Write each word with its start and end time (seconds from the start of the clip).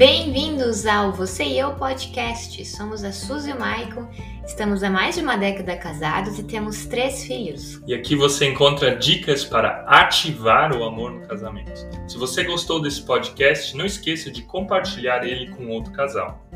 Bem-vindos 0.00 0.86
ao 0.86 1.12
Você 1.12 1.44
e 1.44 1.58
Eu 1.58 1.74
Podcast. 1.74 2.64
Somos 2.64 3.04
a 3.04 3.12
Suzy 3.12 3.50
e 3.50 3.52
o 3.52 3.60
Maicon, 3.60 4.08
estamos 4.46 4.82
há 4.82 4.88
mais 4.88 5.16
de 5.16 5.20
uma 5.20 5.36
década 5.36 5.76
casados 5.76 6.38
e 6.38 6.42
temos 6.42 6.86
três 6.86 7.22
filhos. 7.24 7.82
E 7.86 7.92
aqui 7.92 8.16
você 8.16 8.46
encontra 8.46 8.96
dicas 8.96 9.44
para 9.44 9.84
ativar 9.86 10.74
o 10.74 10.84
amor 10.84 11.10
no 11.12 11.28
casamento. 11.28 11.86
Se 12.08 12.16
você 12.16 12.44
gostou 12.44 12.80
desse 12.80 13.02
podcast, 13.02 13.76
não 13.76 13.84
esqueça 13.84 14.30
de 14.30 14.40
compartilhar 14.40 15.22
ele 15.22 15.50
com 15.50 15.68
outro 15.68 15.92
casal. 15.92 16.48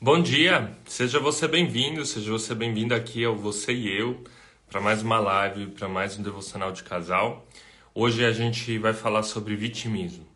Bom 0.00 0.22
dia, 0.22 0.70
seja 0.84 1.18
você 1.18 1.48
bem-vindo, 1.48 2.06
seja 2.06 2.30
você 2.30 2.54
bem-vindo 2.54 2.94
aqui 2.94 3.24
ao 3.24 3.34
Você 3.34 3.72
e 3.72 3.98
Eu, 3.98 4.22
para 4.70 4.80
mais 4.80 5.02
uma 5.02 5.18
live, 5.18 5.72
para 5.72 5.88
mais 5.88 6.16
um 6.16 6.22
devocional 6.22 6.70
de 6.70 6.84
casal. 6.84 7.43
Hoje 7.96 8.24
a 8.24 8.32
gente 8.32 8.76
vai 8.76 8.92
falar 8.92 9.22
sobre 9.22 9.54
vitimismo. 9.54 10.26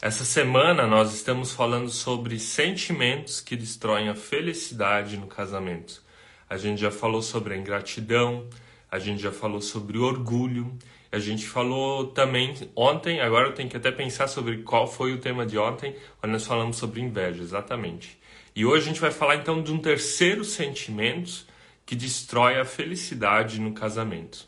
Essa 0.00 0.24
semana 0.24 0.86
nós 0.86 1.12
estamos 1.12 1.50
falando 1.50 1.88
sobre 1.88 2.38
sentimentos 2.38 3.40
que 3.40 3.56
destroem 3.56 4.08
a 4.08 4.14
felicidade 4.14 5.16
no 5.16 5.26
casamento. 5.26 6.00
A 6.48 6.56
gente 6.56 6.80
já 6.80 6.92
falou 6.92 7.20
sobre 7.20 7.54
a 7.54 7.56
ingratidão, 7.56 8.46
a 8.88 9.00
gente 9.00 9.20
já 9.20 9.32
falou 9.32 9.60
sobre 9.60 9.98
o 9.98 10.04
orgulho, 10.04 10.78
a 11.10 11.18
gente 11.18 11.44
falou 11.44 12.06
também 12.06 12.54
ontem, 12.76 13.20
agora 13.20 13.48
eu 13.48 13.52
tenho 13.52 13.68
que 13.68 13.76
até 13.76 13.90
pensar 13.90 14.28
sobre 14.28 14.58
qual 14.58 14.86
foi 14.86 15.12
o 15.12 15.18
tema 15.18 15.44
de 15.44 15.58
ontem, 15.58 15.96
onde 16.22 16.32
nós 16.32 16.46
falamos 16.46 16.76
sobre 16.76 17.00
inveja, 17.00 17.42
exatamente. 17.42 18.16
E 18.54 18.64
hoje 18.64 18.84
a 18.84 18.88
gente 18.92 19.00
vai 19.00 19.10
falar 19.10 19.34
então 19.34 19.60
de 19.60 19.72
um 19.72 19.78
terceiro 19.78 20.44
sentimento 20.44 21.46
que 21.84 21.96
destrói 21.96 22.60
a 22.60 22.64
felicidade 22.64 23.60
no 23.60 23.72
casamento. 23.72 24.46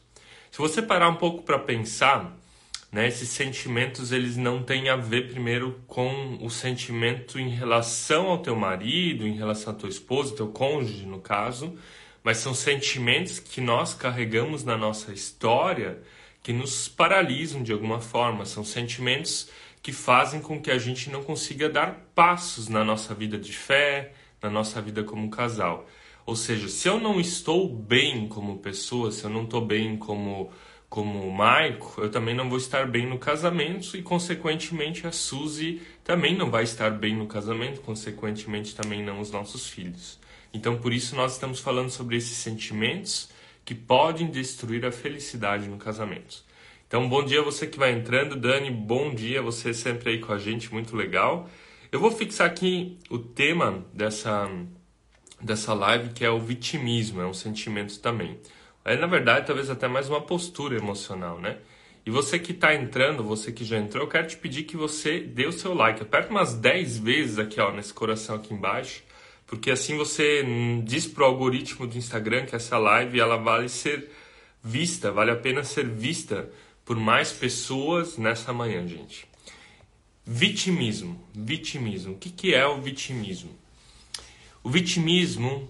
Se 0.52 0.59
você 0.59 0.80
parar 0.80 1.09
um 1.09 1.16
pouco 1.16 1.43
para 1.43 1.59
pensar, 1.59 2.44
né? 2.95 3.09
Esses 3.09 3.29
sentimentos 3.30 4.12
eles 4.12 4.37
não 4.37 4.63
têm 4.63 4.88
a 4.88 4.95
ver 4.95 5.27
primeiro 5.27 5.82
com 5.88 6.38
o 6.41 6.49
sentimento 6.49 7.41
em 7.41 7.49
relação 7.49 8.29
ao 8.29 8.38
teu 8.38 8.55
marido, 8.55 9.27
em 9.27 9.35
relação 9.35 9.73
à 9.73 9.77
tua 9.77 9.88
esposa, 9.88 10.37
teu 10.37 10.46
cônjuge 10.46 11.05
no 11.05 11.18
caso, 11.18 11.77
mas 12.23 12.38
são 12.38 12.55
sentimentos 12.55 13.41
que 13.41 13.60
nós 13.60 13.95
carregamos 13.95 14.63
na 14.63 14.77
nossa 14.77 15.13
história 15.13 16.01
que 16.41 16.52
nos 16.52 16.88
paralisam 16.88 17.65
de 17.65 17.73
alguma 17.73 18.01
forma, 18.01 18.46
são 18.46 18.63
sentimentos 18.63 19.51
que 19.83 19.93
fazem 19.93 20.40
com 20.40 20.63
que 20.63 20.71
a 20.71 20.79
gente 20.79 21.11
não 21.11 21.24
consiga 21.24 21.68
dar 21.68 22.01
passos 22.15 22.68
na 22.68 22.85
nossa 22.85 23.13
vida 23.13 23.37
de 23.37 23.52
fé, 23.52 24.13
na 24.40 24.49
nossa 24.49 24.80
vida 24.80 25.02
como 25.02 25.29
casal. 25.30 25.85
Ou 26.24 26.37
seja, 26.37 26.68
se 26.68 26.87
eu 26.87 27.01
não 27.01 27.18
estou 27.18 27.68
bem 27.68 28.29
como 28.29 28.59
pessoa, 28.59 29.11
se 29.11 29.24
eu 29.24 29.30
não 29.30 29.43
estou 29.43 29.61
bem 29.61 29.96
como 29.96 30.52
como 30.95 31.26
o 31.26 31.32
Maico, 31.32 32.00
eu 32.00 32.09
também 32.09 32.37
não 32.37 32.48
vou 32.48 32.56
estar 32.56 32.87
bem 32.87 33.04
no 33.04 33.18
casamento 33.18 33.96
e, 33.96 34.00
consequentemente, 34.00 35.09
a 35.09 35.10
Suzy 35.10 35.82
também 36.04 36.37
não 36.37 36.52
vai 36.52 36.62
estar 36.62 36.88
bem 36.88 37.16
no 37.16 37.26
casamento, 37.26 37.80
consequentemente, 37.80 38.76
também 38.76 39.02
não 39.02 39.18
os 39.18 39.28
nossos 39.28 39.68
filhos. 39.68 40.20
Então, 40.52 40.78
por 40.78 40.92
isso, 40.92 41.16
nós 41.16 41.32
estamos 41.32 41.59
falando 41.59 41.90
sobre 41.90 42.16
esses 42.16 42.37
sentimentos 42.37 43.28
que 43.65 43.74
podem 43.74 44.28
destruir 44.28 44.87
a 44.87 44.92
felicidade 44.92 45.66
no 45.66 45.78
casamento. 45.78 46.45
Então, 46.87 47.09
bom 47.09 47.24
dia 47.24 47.42
você 47.42 47.66
que 47.66 47.76
vai 47.76 47.90
entrando. 47.90 48.37
Dani, 48.37 48.70
bom 48.70 49.12
dia, 49.12 49.42
você 49.42 49.74
sempre 49.74 50.10
aí 50.10 50.20
com 50.20 50.32
a 50.32 50.38
gente, 50.38 50.72
muito 50.72 50.95
legal. 50.95 51.50
Eu 51.90 51.98
vou 51.98 52.12
fixar 52.12 52.46
aqui 52.46 53.00
o 53.10 53.18
tema 53.18 53.84
dessa, 53.92 54.48
dessa 55.40 55.74
live, 55.74 56.10
que 56.10 56.24
é 56.24 56.30
o 56.30 56.38
vitimismo, 56.38 57.20
é 57.20 57.26
um 57.26 57.34
sentimento 57.34 57.98
também. 57.98 58.38
É, 58.85 58.96
na 58.96 59.07
verdade, 59.07 59.46
talvez 59.46 59.71
até 59.71 59.88
mais 59.88 60.10
uma 60.10 60.21
postura 60.21 60.77
emocional, 60.77 61.40
né? 61.40 61.57
E 62.04 62.10
você 62.10 62.38
que 62.38 62.52
está 62.52 62.74
entrando, 62.74 63.24
você 63.24 63.51
que 63.51 63.65
já 63.65 63.79
entrou, 63.79 64.04
eu 64.04 64.10
quero 64.10 64.27
te 64.27 64.37
pedir 64.37 64.65
que 64.65 64.77
você 64.77 65.21
dê 65.21 65.47
o 65.47 65.53
seu 65.53 65.72
like. 65.72 66.03
Aperta 66.03 66.31
umas 66.31 66.53
10 66.54 66.99
vezes 66.99 67.38
aqui, 67.38 67.59
ó, 67.59 67.72
nesse 67.72 67.94
coração 67.94 68.37
aqui 68.37 68.53
embaixo, 68.53 69.03
porque 69.47 69.71
assim 69.71 69.97
você 69.97 70.45
diz 70.84 71.06
pro 71.06 71.25
algoritmo 71.25 71.87
do 71.87 71.97
Instagram 71.97 72.45
que 72.45 72.55
essa 72.55 72.77
live 72.77 73.19
ela 73.19 73.39
vale 73.39 73.71
ser 73.71 74.11
vista, 74.62 75.11
vale 75.11 75.31
a 75.31 75.37
pena 75.37 75.65
ser 75.65 75.89
vista 75.89 76.51
por 76.84 76.97
mais 76.97 77.33
pessoas 77.33 78.19
nessa 78.19 78.53
manhã, 78.53 78.87
gente. 78.87 79.27
Vitimismo, 80.27 81.27
vitimismo. 81.34 82.15
O 82.15 82.19
que, 82.19 82.28
que 82.28 82.55
é 82.55 82.66
o 82.66 82.83
vitimismo? 82.83 83.51
O 84.62 84.69
vitimismo 84.69 85.69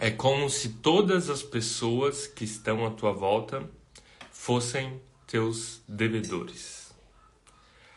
é 0.00 0.10
como 0.10 0.48
se 0.48 0.74
todas 0.74 1.28
as 1.28 1.42
pessoas 1.42 2.26
que 2.26 2.44
estão 2.44 2.86
à 2.86 2.90
tua 2.90 3.12
volta 3.12 3.68
fossem 4.30 5.00
teus 5.26 5.82
devedores. 5.88 6.94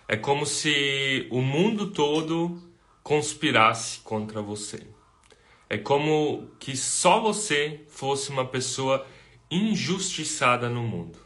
É 0.08 0.18
como 0.18 0.46
se 0.46 1.28
o 1.32 1.42
mundo 1.42 1.92
todo 1.92 2.62
conspirasse 3.04 4.00
contra 4.00 4.42
você. 4.42 4.86
É 5.70 5.78
como 5.78 6.50
que 6.60 6.76
só 6.76 7.22
você 7.22 7.82
fosse 7.88 8.30
uma 8.30 8.46
pessoa 8.46 9.06
injustiçada 9.50 10.68
no 10.68 10.82
mundo. 10.82 11.18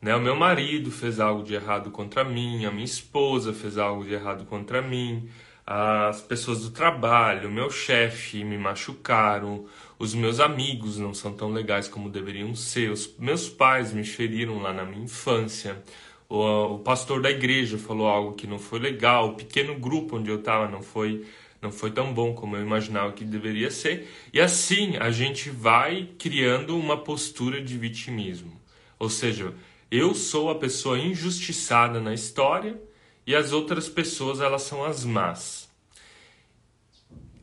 Né? 0.00 0.16
O 0.16 0.20
meu 0.20 0.34
marido 0.34 0.90
fez 0.90 1.20
algo 1.20 1.44
de 1.44 1.54
errado 1.54 1.90
contra 1.90 2.24
mim, 2.24 2.64
a 2.64 2.72
minha 2.72 2.84
esposa 2.84 3.52
fez 3.52 3.78
algo 3.78 4.04
de 4.04 4.14
errado 4.14 4.44
contra 4.46 4.82
mim, 4.82 5.28
as 5.66 6.20
pessoas 6.20 6.62
do 6.62 6.70
trabalho, 6.70 7.50
meu 7.50 7.70
chefe 7.70 8.42
me 8.42 8.58
machucaram, 8.58 9.64
os 9.98 10.14
meus 10.14 10.40
amigos 10.40 10.98
não 10.98 11.14
são 11.14 11.32
tão 11.32 11.52
legais 11.52 11.86
como 11.86 12.10
deveriam 12.10 12.54
ser, 12.54 12.90
os 12.90 13.14
meus 13.18 13.48
pais 13.48 13.92
me 13.92 14.04
feriram 14.04 14.60
lá 14.60 14.72
na 14.72 14.84
minha 14.84 15.04
infância, 15.04 15.82
o, 16.28 16.74
o 16.74 16.78
pastor 16.80 17.22
da 17.22 17.30
igreja 17.30 17.78
falou 17.78 18.08
algo 18.08 18.34
que 18.34 18.46
não 18.46 18.58
foi 18.58 18.80
legal, 18.80 19.28
o 19.28 19.34
pequeno 19.34 19.78
grupo 19.78 20.16
onde 20.16 20.30
eu 20.30 20.38
estava 20.38 20.68
não 20.68 20.82
foi 20.82 21.24
não 21.60 21.70
foi 21.70 21.92
tão 21.92 22.12
bom 22.12 22.34
como 22.34 22.56
eu 22.56 22.62
imaginava 22.62 23.12
que 23.12 23.24
deveria 23.24 23.70
ser, 23.70 24.08
e 24.32 24.40
assim 24.40 24.96
a 24.96 25.12
gente 25.12 25.48
vai 25.48 26.08
criando 26.18 26.76
uma 26.76 26.96
postura 26.96 27.62
de 27.62 27.78
vitimismo. 27.78 28.60
Ou 28.98 29.08
seja, 29.08 29.54
eu 29.88 30.12
sou 30.12 30.50
a 30.50 30.56
pessoa 30.56 30.98
injustiçada 30.98 32.00
na 32.00 32.12
história 32.12 32.80
e 33.26 33.34
as 33.34 33.52
outras 33.52 33.88
pessoas 33.88 34.40
elas 34.40 34.62
são 34.62 34.84
as 34.84 35.04
más. 35.04 35.70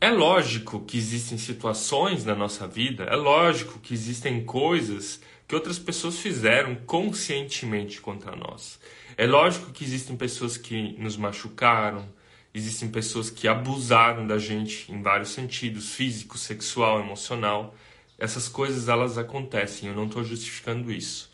É 0.00 0.10
lógico 0.10 0.80
que 0.80 0.96
existem 0.96 1.36
situações 1.36 2.24
na 2.24 2.34
nossa 2.34 2.66
vida, 2.66 3.04
é 3.04 3.16
lógico 3.16 3.78
que 3.78 3.92
existem 3.92 4.44
coisas 4.44 5.20
que 5.46 5.54
outras 5.54 5.78
pessoas 5.78 6.18
fizeram 6.18 6.74
conscientemente 6.74 8.00
contra 8.00 8.34
nós. 8.34 8.80
É 9.16 9.26
lógico 9.26 9.72
que 9.72 9.84
existem 9.84 10.16
pessoas 10.16 10.56
que 10.56 10.92
nos 10.96 11.16
machucaram, 11.16 12.08
existem 12.54 12.88
pessoas 12.88 13.28
que 13.28 13.46
abusaram 13.46 14.26
da 14.26 14.38
gente 14.38 14.90
em 14.90 15.02
vários 15.02 15.30
sentidos, 15.30 15.90
físico, 15.90 16.38
sexual, 16.38 17.00
emocional. 17.00 17.74
Essas 18.16 18.48
coisas 18.48 18.88
elas 18.88 19.18
acontecem, 19.18 19.88
eu 19.88 19.94
não 19.94 20.06
estou 20.06 20.24
justificando 20.24 20.90
isso. 20.90 21.30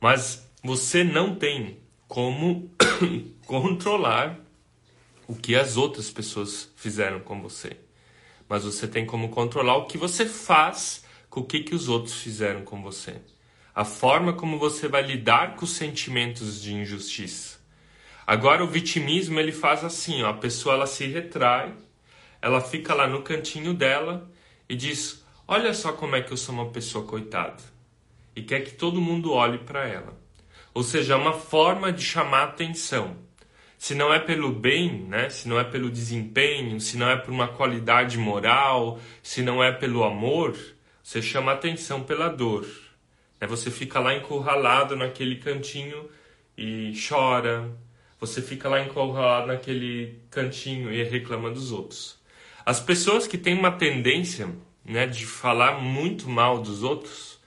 Mas 0.00 0.46
você 0.62 1.02
não 1.02 1.34
tem 1.34 1.78
como 2.12 2.70
controlar 3.46 4.38
o 5.26 5.34
que 5.34 5.56
as 5.56 5.78
outras 5.78 6.10
pessoas 6.10 6.70
fizeram 6.76 7.20
com 7.20 7.40
você. 7.40 7.78
Mas 8.46 8.64
você 8.64 8.86
tem 8.86 9.06
como 9.06 9.30
controlar 9.30 9.78
o 9.78 9.86
que 9.86 9.96
você 9.96 10.26
faz 10.26 11.06
com 11.30 11.40
o 11.40 11.44
que, 11.46 11.60
que 11.60 11.74
os 11.74 11.88
outros 11.88 12.16
fizeram 12.16 12.64
com 12.64 12.82
você. 12.82 13.22
A 13.74 13.82
forma 13.82 14.34
como 14.34 14.58
você 14.58 14.88
vai 14.88 15.00
lidar 15.00 15.56
com 15.56 15.64
os 15.64 15.70
sentimentos 15.70 16.60
de 16.60 16.74
injustiça. 16.74 17.58
Agora 18.26 18.62
o 18.62 18.68
vitimismo 18.68 19.40
ele 19.40 19.50
faz 19.50 19.82
assim, 19.82 20.22
ó, 20.22 20.28
a 20.28 20.34
pessoa 20.34 20.74
ela 20.74 20.86
se 20.86 21.06
retrai, 21.06 21.72
ela 22.42 22.60
fica 22.60 22.92
lá 22.92 23.06
no 23.06 23.22
cantinho 23.22 23.72
dela 23.72 24.30
e 24.68 24.76
diz: 24.76 25.24
"Olha 25.48 25.72
só 25.72 25.92
como 25.92 26.14
é 26.14 26.20
que 26.20 26.30
eu 26.30 26.36
sou 26.36 26.54
uma 26.54 26.68
pessoa 26.68 27.06
coitada". 27.06 27.62
E 28.36 28.42
quer 28.42 28.60
que 28.60 28.72
todo 28.72 29.00
mundo 29.00 29.32
olhe 29.32 29.56
para 29.56 29.88
ela. 29.88 30.21
Ou 30.74 30.82
seja, 30.82 31.14
é 31.14 31.16
uma 31.16 31.32
forma 31.32 31.92
de 31.92 32.02
chamar 32.02 32.44
atenção. 32.44 33.16
Se 33.76 33.94
não 33.94 34.14
é 34.14 34.18
pelo 34.18 34.52
bem, 34.52 35.02
né? 35.08 35.28
se 35.28 35.48
não 35.48 35.58
é 35.58 35.64
pelo 35.64 35.90
desempenho, 35.90 36.80
se 36.80 36.96
não 36.96 37.10
é 37.10 37.16
por 37.16 37.30
uma 37.30 37.48
qualidade 37.48 38.16
moral, 38.16 39.00
se 39.22 39.42
não 39.42 39.62
é 39.62 39.72
pelo 39.72 40.04
amor, 40.04 40.56
você 41.02 41.20
chama 41.20 41.52
atenção 41.52 42.02
pela 42.02 42.28
dor. 42.28 42.64
Né? 43.40 43.46
Você 43.48 43.70
fica 43.70 43.98
lá 43.98 44.14
encurralado 44.14 44.94
naquele 44.94 45.36
cantinho 45.36 46.08
e 46.56 46.92
chora. 47.08 47.68
Você 48.20 48.40
fica 48.40 48.68
lá 48.68 48.80
encurralado 48.80 49.48
naquele 49.48 50.20
cantinho 50.30 50.92
e 50.92 51.02
reclama 51.02 51.50
dos 51.50 51.72
outros. 51.72 52.20
As 52.64 52.78
pessoas 52.78 53.26
que 53.26 53.36
têm 53.36 53.58
uma 53.58 53.72
tendência 53.72 54.48
né, 54.84 55.06
de 55.06 55.26
falar 55.26 55.80
muito 55.80 56.28
mal 56.28 56.60
dos 56.60 56.84
outros, 56.84 57.40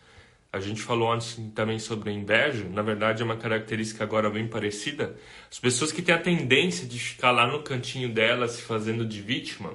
a 0.55 0.59
gente 0.61 0.81
falou 0.81 1.11
antes 1.11 1.37
também 1.53 1.77
sobre 1.79 2.11
inveja, 2.11 2.63
na 2.69 2.81
verdade 2.81 3.21
é 3.21 3.25
uma 3.25 3.35
característica 3.35 4.03
agora 4.05 4.29
bem 4.29 4.47
parecida. 4.47 5.17
As 5.51 5.59
pessoas 5.59 5.91
que 5.91 6.01
têm 6.01 6.15
a 6.15 6.19
tendência 6.19 6.87
de 6.87 6.97
ficar 6.97 7.31
lá 7.31 7.45
no 7.45 7.61
cantinho 7.61 8.07
delas 8.13 8.51
se 8.53 8.61
fazendo 8.61 9.05
de 9.05 9.21
vítima, 9.21 9.73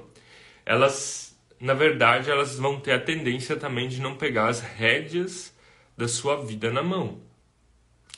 elas, 0.65 1.37
na 1.59 1.75
verdade, 1.75 2.31
elas 2.31 2.57
vão 2.57 2.79
ter 2.79 2.93
a 2.93 2.99
tendência 2.99 3.55
também 3.55 3.87
de 3.87 4.01
não 4.01 4.15
pegar 4.17 4.47
as 4.49 4.59
rédeas 4.61 5.53
da 5.95 6.07
sua 6.07 6.43
vida 6.43 6.71
na 6.71 6.81
mão. 6.81 7.21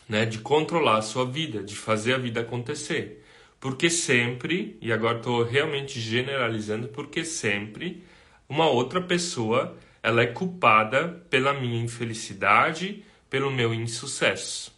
né, 0.08 0.26
de 0.26 0.40
controlar 0.40 0.98
a 0.98 1.02
sua 1.02 1.26
vida, 1.26 1.64
de 1.64 1.76
fazer 1.76 2.14
a 2.14 2.18
vida 2.18 2.42
acontecer. 2.42 3.24
Porque 3.60 3.90
sempre, 3.90 4.78
e 4.82 4.92
agora 4.92 5.18
estou 5.18 5.44
realmente 5.44 6.00
generalizando, 6.00 6.90
porque 6.90 7.24
sempre 7.24 8.04
uma 8.48 8.68
outra 8.70 9.02
pessoa 9.02 9.78
ela 10.04 10.22
é 10.22 10.28
culpada 10.28 11.08
pela 11.30 11.54
minha 11.54 11.82
infelicidade, 11.82 13.06
pelo 13.30 13.50
meu 13.50 13.74
insucesso. 13.74 14.78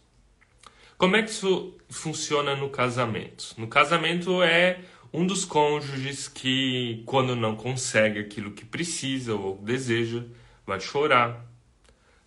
Como 0.96 1.16
é 1.16 1.22
que 1.22 1.30
isso 1.30 1.76
funciona 1.90 2.54
no 2.54 2.70
casamento? 2.70 3.54
No 3.58 3.66
casamento 3.66 4.40
é 4.42 4.78
um 5.12 5.26
dos 5.26 5.44
cônjuges 5.44 6.28
que, 6.28 7.02
quando 7.04 7.34
não 7.34 7.56
consegue 7.56 8.20
aquilo 8.20 8.52
que 8.52 8.64
precisa 8.64 9.34
ou 9.34 9.58
deseja, 9.58 10.22
vai 10.64 10.80
chorar, 10.80 11.44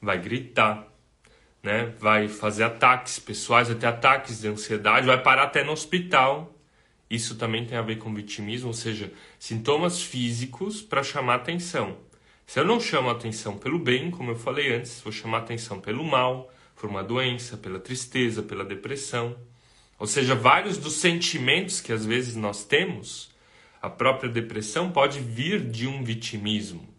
vai 0.02 0.20
gritar, 0.20 0.86
né? 1.64 1.94
vai 2.00 2.28
fazer 2.28 2.64
ataques 2.64 3.18
pessoais, 3.18 3.72
até 3.72 3.88
ataques 3.88 4.42
de 4.42 4.50
ansiedade, 4.50 5.08
vai 5.08 5.22
parar 5.22 5.44
até 5.44 5.64
no 5.64 5.72
hospital. 5.72 6.54
Isso 7.10 7.36
também 7.38 7.66
tem 7.66 7.78
a 7.78 7.82
ver 7.82 7.98
com 7.98 8.14
vitimismo, 8.14 8.68
ou 8.68 8.74
seja, 8.74 9.12
sintomas 9.40 10.02
físicos 10.02 10.82
para 10.82 11.02
chamar 11.02 11.36
atenção. 11.36 12.09
Se 12.50 12.60
eu 12.60 12.66
não 12.66 12.80
chamo 12.80 13.12
atenção 13.12 13.60
pelo 13.60 13.78
bem, 13.78 14.10
como 14.10 14.32
eu 14.32 14.36
falei 14.36 14.74
antes, 14.74 15.02
vou 15.02 15.14
chamar 15.14 15.38
atenção 15.38 15.80
pelo 15.80 16.04
mal, 16.04 16.52
por 16.76 16.90
uma 16.90 17.04
doença, 17.04 17.56
pela 17.56 17.80
tristeza, 17.80 18.42
pela 18.42 18.66
depressão. 18.66 19.38
Ou 20.00 20.08
seja, 20.08 20.34
vários 20.34 20.76
dos 20.76 20.94
sentimentos 20.94 21.80
que 21.80 21.94
às 21.94 22.04
vezes 22.04 22.36
nós 22.36 22.66
temos, 22.66 23.30
a 23.80 23.88
própria 23.88 24.28
depressão 24.28 24.92
pode 24.92 25.20
vir 25.20 25.62
de 25.62 25.86
um 25.86 26.04
vitimismo. 26.04 26.92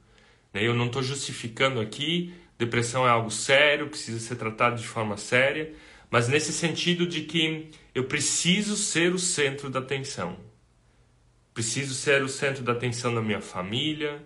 Né? 0.55 0.65
Eu 0.65 0.73
não 0.73 0.87
estou 0.87 1.03
justificando 1.03 1.81
aqui 1.81 2.33
Depressão 2.57 3.05
é 3.05 3.11
algo 3.11 3.31
sério, 3.31 3.89
precisa 3.89 4.21
ser 4.21 4.37
tratado 4.37 4.77
de 4.77 4.87
forma 4.87 5.17
séria, 5.17 5.73
mas 6.11 6.29
nesse 6.29 6.53
sentido 6.53 7.07
de 7.07 7.23
que 7.23 7.71
eu 7.93 8.05
preciso 8.05 8.77
ser 8.77 9.15
o 9.15 9.19
centro 9.19 9.69
da 9.69 9.81
atenção. 9.81 10.37
Preciso 11.55 11.95
ser 11.95 12.23
o 12.23 12.29
centro 12.29 12.63
da 12.63 12.73
atenção 12.73 13.13
da 13.15 13.23
minha 13.23 13.41
família, 13.41 14.23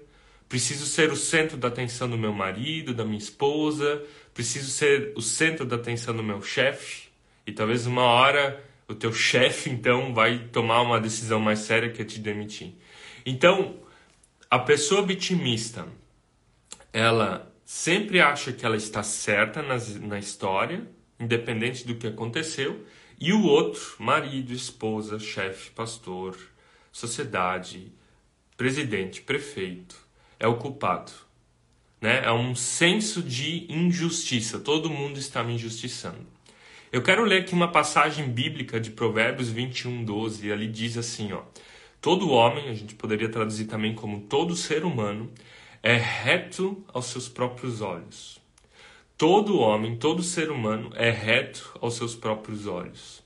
preciso 0.55 0.87
ser 0.87 1.11
o 1.11 1.17
centro 1.17 1.57
da 1.57 1.67
atenção 1.67 2.09
do 2.09 2.17
meu 2.17 2.33
marido, 2.33 2.95
da 2.95 3.05
minha 3.05 3.19
esposa, 3.19 4.05
preciso 4.33 4.71
ser 4.71 5.13
o 5.17 5.21
centro 5.21 5.67
da 5.67 5.75
atenção 5.75 6.15
do 6.15 6.23
meu 6.23 6.41
chefe, 6.41 7.09
e 7.45 7.51
talvez 7.51 7.89
uma 7.89 8.03
hora 8.03 8.65
o 8.87 8.95
teu 8.95 9.11
chefe 9.13 9.69
então 9.69 10.15
vai 10.15 10.39
tomar 10.53 10.83
uma 10.83 11.01
decisão 11.01 11.41
mais 11.41 11.59
séria 11.59 11.91
que 11.91 12.03
é 12.03 12.05
te 12.05 12.21
demitir. 12.21 12.73
Então, 13.27 13.81
a 14.49 14.57
pessoa 14.61 15.05
vitimista, 15.05 15.89
ela 16.93 17.53
sempre 17.65 18.21
acha 18.21 18.53
que 18.53 18.65
ela 18.65 18.77
está 18.77 19.03
certa 19.03 19.61
nas, 19.61 19.97
na 19.97 20.21
história, 20.21 20.87
independente 21.19 21.85
do 21.85 21.97
que 21.97 22.07
aconteceu, 22.07 22.87
e 23.19 23.33
o 23.33 23.43
outro, 23.43 23.97
marido, 23.99 24.53
esposa, 24.53 25.19
chefe, 25.19 25.73
pastor, 25.73 26.39
sociedade, 26.93 27.93
presidente, 28.57 29.21
prefeito, 29.21 30.04
é 30.39 30.47
o 30.47 30.57
culpado. 30.57 31.13
Né? 32.01 32.23
É 32.25 32.33
um 32.33 32.55
senso 32.55 33.23
de 33.23 33.67
injustiça, 33.73 34.59
todo 34.59 34.91
mundo 34.91 35.19
está 35.19 35.43
me 35.43 35.55
injustiçando. 35.55 36.27
Eu 36.93 37.03
quero 37.03 37.25
ler 37.25 37.43
aqui 37.43 37.55
uma 37.55 37.73
passagem 37.73 38.29
bíblica 38.29 38.79
de 38.79 38.91
Provérbios 38.91 39.49
21, 39.49 40.05
12, 40.05 40.47
e 40.47 40.53
ali 40.53 40.69
diz 40.69 40.97
assim, 40.97 41.33
ó, 41.33 41.43
Todo 42.05 42.29
homem, 42.29 42.69
a 42.69 42.75
gente 42.75 42.95
poderia 42.95 43.31
traduzir 43.31 43.65
também 43.65 43.95
como 43.95 44.21
todo 44.21 44.55
ser 44.55 44.85
humano, 44.85 45.31
é 45.83 45.97
reto 45.97 46.85
aos 46.93 47.07
seus 47.07 47.31
próprios 47.31 47.81
olhos. 47.81 48.39
Todo 49.17 49.59
homem, 49.59 49.97
todo 49.97 50.23
ser 50.23 50.51
humano 50.51 50.91
é 50.97 51.09
reto 51.09 51.79
aos 51.81 51.95
seus 51.95 52.15
próprios 52.15 52.67
olhos. 52.67 53.23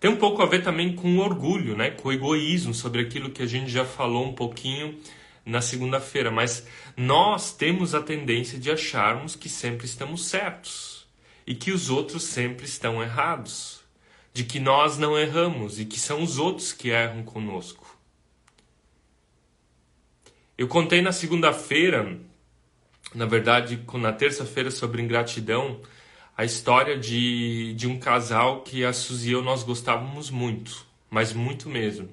Tem 0.00 0.10
um 0.10 0.16
pouco 0.16 0.42
a 0.42 0.46
ver 0.46 0.64
também 0.64 0.96
com 0.96 1.16
orgulho, 1.18 1.76
né? 1.76 1.92
com 1.92 2.12
egoísmo, 2.12 2.74
sobre 2.74 3.02
aquilo 3.02 3.30
que 3.30 3.40
a 3.40 3.46
gente 3.46 3.70
já 3.70 3.84
falou 3.84 4.26
um 4.26 4.32
pouquinho 4.32 4.98
na 5.44 5.60
segunda-feira. 5.60 6.30
Mas 6.30 6.66
nós 6.96 7.52
temos 7.52 7.94
a 7.94 8.02
tendência 8.02 8.58
de 8.58 8.70
acharmos 8.70 9.36
que 9.36 9.48
sempre 9.48 9.86
estamos 9.86 10.26
certos 10.26 11.06
e 11.46 11.54
que 11.54 11.72
os 11.72 11.90
outros 11.90 12.24
sempre 12.24 12.64
estão 12.64 13.02
errados, 13.02 13.80
de 14.32 14.44
que 14.44 14.60
nós 14.60 14.98
não 14.98 15.18
erramos 15.18 15.78
e 15.78 15.84
que 15.84 15.98
são 15.98 16.22
os 16.22 16.38
outros 16.38 16.72
que 16.72 16.90
erram 16.90 17.22
conosco. 17.22 17.98
Eu 20.56 20.68
contei 20.68 21.02
na 21.02 21.12
segunda-feira, 21.12 22.18
na 23.14 23.26
verdade, 23.26 23.84
na 23.94 24.12
terça-feira, 24.12 24.70
sobre 24.70 25.02
ingratidão, 25.02 25.80
a 26.36 26.44
história 26.44 26.98
de, 26.98 27.74
de 27.74 27.86
um 27.86 27.98
casal 27.98 28.62
que 28.62 28.84
a 28.84 28.92
Suzy 28.92 29.30
e 29.30 29.32
eu 29.32 29.42
nós 29.42 29.62
gostávamos 29.62 30.30
muito, 30.30 30.86
mas 31.10 31.32
muito 31.32 31.68
mesmo. 31.68 32.08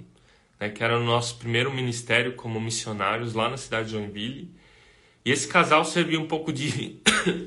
Né, 0.60 0.70
que 0.70 0.84
era 0.84 1.00
o 1.00 1.04
nosso 1.04 1.38
primeiro 1.38 1.72
ministério 1.72 2.36
como 2.36 2.60
missionários 2.60 3.34
lá 3.34 3.50
na 3.50 3.58
cidade 3.58 3.88
de 3.88 3.94
Joinville. 3.94 4.52
E 5.24 5.32
esse 5.32 5.48
casal 5.48 5.86
servia 5.86 6.20
um 6.20 6.28
pouco 6.28 6.52
de 6.52 7.00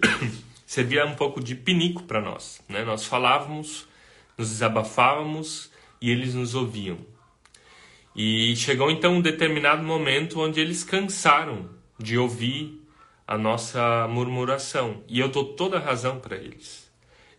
servia 0.67 1.05
um 1.05 1.15
pouco 1.15 1.43
de 1.43 1.55
pinico 1.55 2.05
para 2.05 2.21
nós, 2.21 2.63
né? 2.69 2.85
Nós 2.85 3.05
falávamos, 3.05 3.87
nos 4.39 4.49
desabafávamos 4.49 5.71
e 6.01 6.11
eles 6.11 6.35
nos 6.35 6.55
ouviam. 6.55 6.99
E 8.15 8.55
chegou 8.57 8.91
então 8.91 9.15
um 9.15 9.21
determinado 9.21 9.83
momento 9.83 10.41
onde 10.41 10.61
eles 10.61 10.85
cansaram 10.85 11.71
de 11.99 12.19
ouvir 12.19 12.83
a 13.27 13.39
nossa 13.39 14.07
murmuração. 14.09 15.03
E 15.09 15.21
eu 15.21 15.29
dou 15.29 15.55
toda 15.55 15.79
a 15.79 15.81
razão 15.81 16.21
para 16.21 16.37
eles. 16.37 16.91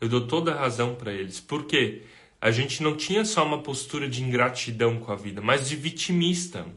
Eu 0.02 0.10
dou 0.10 0.28
toda 0.28 0.52
a 0.54 0.60
razão 0.60 0.96
para 0.96 1.14
eles. 1.14 1.40
Por 1.40 1.66
quê? 1.66 2.04
A 2.44 2.51
gente 2.51 2.84
não 2.84 2.94
tinha 2.94 3.24
só 3.24 3.45
uma 3.45 3.60
postura 3.60 4.06
de 4.06 4.22
ingratidão 4.22 5.00
com 5.00 5.13
a 5.13 5.16
vida, 5.16 5.40
mas 5.42 5.69
de 5.69 5.78
vitimista. 5.78 6.68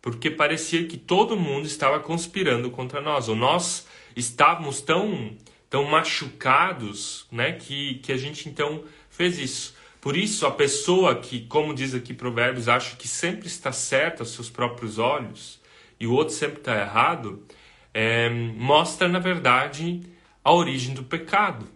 Porque 0.00 0.30
parecia 0.30 0.86
que 0.86 0.96
todo 0.96 1.36
mundo 1.36 1.66
estava 1.66 2.00
conspirando 2.00 2.70
contra 2.70 3.02
nós. 3.02 3.28
Ou 3.28 3.36
nós 3.36 3.86
estávamos 4.16 4.80
tão, 4.80 5.36
tão 5.68 5.84
machucados 5.84 7.26
né, 7.30 7.52
que, 7.52 7.96
que 7.96 8.12
a 8.12 8.16
gente 8.16 8.48
então 8.48 8.82
fez 9.10 9.38
isso. 9.38 9.74
Por 10.00 10.16
isso, 10.16 10.46
a 10.46 10.50
pessoa 10.50 11.14
que, 11.16 11.40
como 11.48 11.74
diz 11.74 11.94
aqui 11.94 12.14
Provérbios, 12.14 12.66
acha 12.66 12.96
que 12.96 13.06
sempre 13.06 13.46
está 13.46 13.72
certa 13.72 14.22
aos 14.22 14.30
seus 14.30 14.48
próprios 14.48 14.98
olhos 14.98 15.60
e 16.00 16.06
o 16.06 16.14
outro 16.14 16.34
sempre 16.34 16.60
está 16.60 16.80
errado, 16.80 17.46
é, 17.92 18.30
mostra, 18.30 19.06
na 19.06 19.18
verdade, 19.18 20.00
a 20.42 20.50
origem 20.50 20.94
do 20.94 21.04
pecado. 21.04 21.74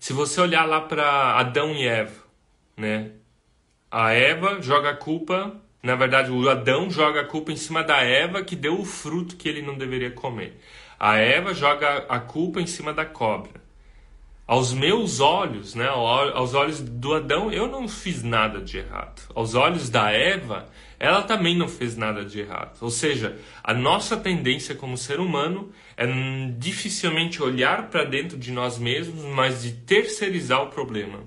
Se 0.00 0.14
você 0.14 0.40
olhar 0.40 0.64
lá 0.64 0.80
para 0.80 1.38
Adão 1.38 1.74
e 1.74 1.86
Eva, 1.86 2.24
né? 2.76 3.12
A 3.90 4.12
Eva 4.12 4.60
joga 4.62 4.90
a 4.90 4.96
culpa, 4.96 5.54
na 5.82 5.94
verdade, 5.94 6.30
o 6.30 6.48
Adão 6.48 6.90
joga 6.90 7.20
a 7.20 7.24
culpa 7.26 7.52
em 7.52 7.56
cima 7.56 7.84
da 7.84 7.98
Eva 7.98 8.42
que 8.42 8.56
deu 8.56 8.80
o 8.80 8.84
fruto 8.84 9.36
que 9.36 9.48
ele 9.48 9.60
não 9.60 9.76
deveria 9.76 10.10
comer. 10.10 10.58
A 10.98 11.18
Eva 11.18 11.52
joga 11.52 12.06
a 12.08 12.18
culpa 12.18 12.60
em 12.60 12.66
cima 12.66 12.94
da 12.94 13.04
cobra 13.04 13.60
aos 14.50 14.72
meus 14.72 15.20
olhos, 15.20 15.76
né, 15.76 15.86
aos 15.86 16.54
olhos 16.54 16.80
do 16.80 17.14
Adão, 17.14 17.52
eu 17.52 17.68
não 17.68 17.86
fiz 17.86 18.24
nada 18.24 18.60
de 18.60 18.78
errado. 18.78 19.22
Aos 19.32 19.54
olhos 19.54 19.88
da 19.88 20.10
Eva, 20.10 20.66
ela 20.98 21.22
também 21.22 21.56
não 21.56 21.68
fez 21.68 21.96
nada 21.96 22.24
de 22.24 22.40
errado. 22.40 22.76
Ou 22.80 22.90
seja, 22.90 23.38
a 23.62 23.72
nossa 23.72 24.16
tendência 24.16 24.74
como 24.74 24.98
ser 24.98 25.20
humano 25.20 25.70
é 26.02 26.06
dificilmente 26.56 27.42
olhar 27.42 27.90
para 27.90 28.04
dentro 28.04 28.38
de 28.38 28.50
nós 28.50 28.78
mesmos, 28.78 29.22
mas 29.22 29.62
de 29.62 29.72
terceirizar 29.72 30.62
o 30.62 30.70
problema, 30.70 31.22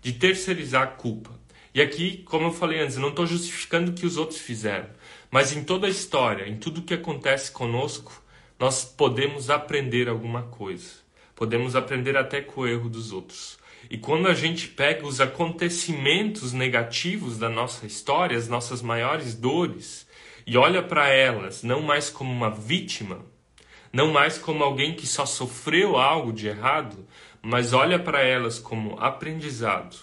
de 0.00 0.14
terceirizar 0.14 0.82
a 0.82 0.86
culpa. 0.86 1.38
E 1.74 1.82
aqui, 1.82 2.22
como 2.24 2.46
eu 2.46 2.50
falei 2.50 2.80
antes, 2.80 2.96
eu 2.96 3.02
não 3.02 3.10
estou 3.10 3.26
justificando 3.26 3.90
o 3.90 3.94
que 3.94 4.06
os 4.06 4.16
outros 4.16 4.38
fizeram, 4.38 4.88
mas 5.30 5.54
em 5.54 5.62
toda 5.62 5.86
a 5.86 5.90
história, 5.90 6.48
em 6.48 6.56
tudo 6.56 6.80
que 6.80 6.94
acontece 6.94 7.52
conosco, 7.52 8.24
nós 8.58 8.82
podemos 8.82 9.50
aprender 9.50 10.08
alguma 10.08 10.44
coisa. 10.44 11.04
Podemos 11.36 11.76
aprender 11.76 12.16
até 12.16 12.40
com 12.40 12.62
o 12.62 12.66
erro 12.66 12.88
dos 12.88 13.12
outros. 13.12 13.58
E 13.90 13.98
quando 13.98 14.26
a 14.26 14.32
gente 14.32 14.68
pega 14.68 15.06
os 15.06 15.20
acontecimentos 15.20 16.54
negativos 16.54 17.36
da 17.36 17.50
nossa 17.50 17.84
história, 17.84 18.38
as 18.38 18.48
nossas 18.48 18.80
maiores 18.80 19.34
dores, 19.34 20.06
e 20.46 20.56
olha 20.56 20.82
para 20.82 21.10
elas 21.10 21.62
não 21.62 21.82
mais 21.82 22.08
como 22.08 22.32
uma 22.32 22.48
vítima, 22.48 23.33
não 23.94 24.12
mais 24.12 24.36
como 24.36 24.64
alguém 24.64 24.92
que 24.92 25.06
só 25.06 25.24
sofreu 25.24 25.96
algo 25.96 26.32
de 26.32 26.48
errado, 26.48 27.06
mas 27.40 27.72
olha 27.72 27.96
para 27.96 28.22
elas 28.22 28.58
como 28.58 28.98
aprendizado, 28.98 29.96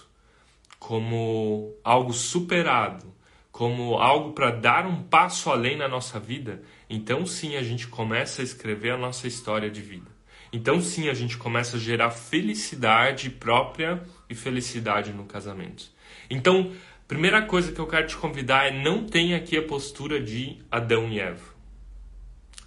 como 0.78 1.74
algo 1.84 2.10
superado, 2.10 3.12
como 3.50 3.98
algo 3.98 4.32
para 4.32 4.50
dar 4.50 4.86
um 4.86 5.02
passo 5.02 5.50
além 5.50 5.76
na 5.76 5.88
nossa 5.88 6.18
vida, 6.18 6.62
então 6.88 7.26
sim 7.26 7.54
a 7.54 7.62
gente 7.62 7.86
começa 7.86 8.40
a 8.40 8.44
escrever 8.44 8.92
a 8.92 8.96
nossa 8.96 9.28
história 9.28 9.70
de 9.70 9.82
vida. 9.82 10.10
Então 10.50 10.80
sim, 10.80 11.10
a 11.10 11.14
gente 11.14 11.36
começa 11.36 11.76
a 11.76 11.80
gerar 11.80 12.10
felicidade 12.10 13.28
própria 13.28 14.02
e 14.28 14.34
felicidade 14.34 15.12
no 15.12 15.24
casamento. 15.24 15.84
Então, 16.30 16.72
primeira 17.06 17.42
coisa 17.42 17.70
que 17.70 17.78
eu 17.78 17.86
quero 17.86 18.06
te 18.06 18.16
convidar 18.16 18.68
é 18.68 18.82
não 18.82 19.04
tenha 19.04 19.36
aqui 19.36 19.54
a 19.58 19.62
postura 19.62 20.18
de 20.18 20.58
Adão 20.70 21.10
e 21.10 21.20
Eva. 21.20 21.51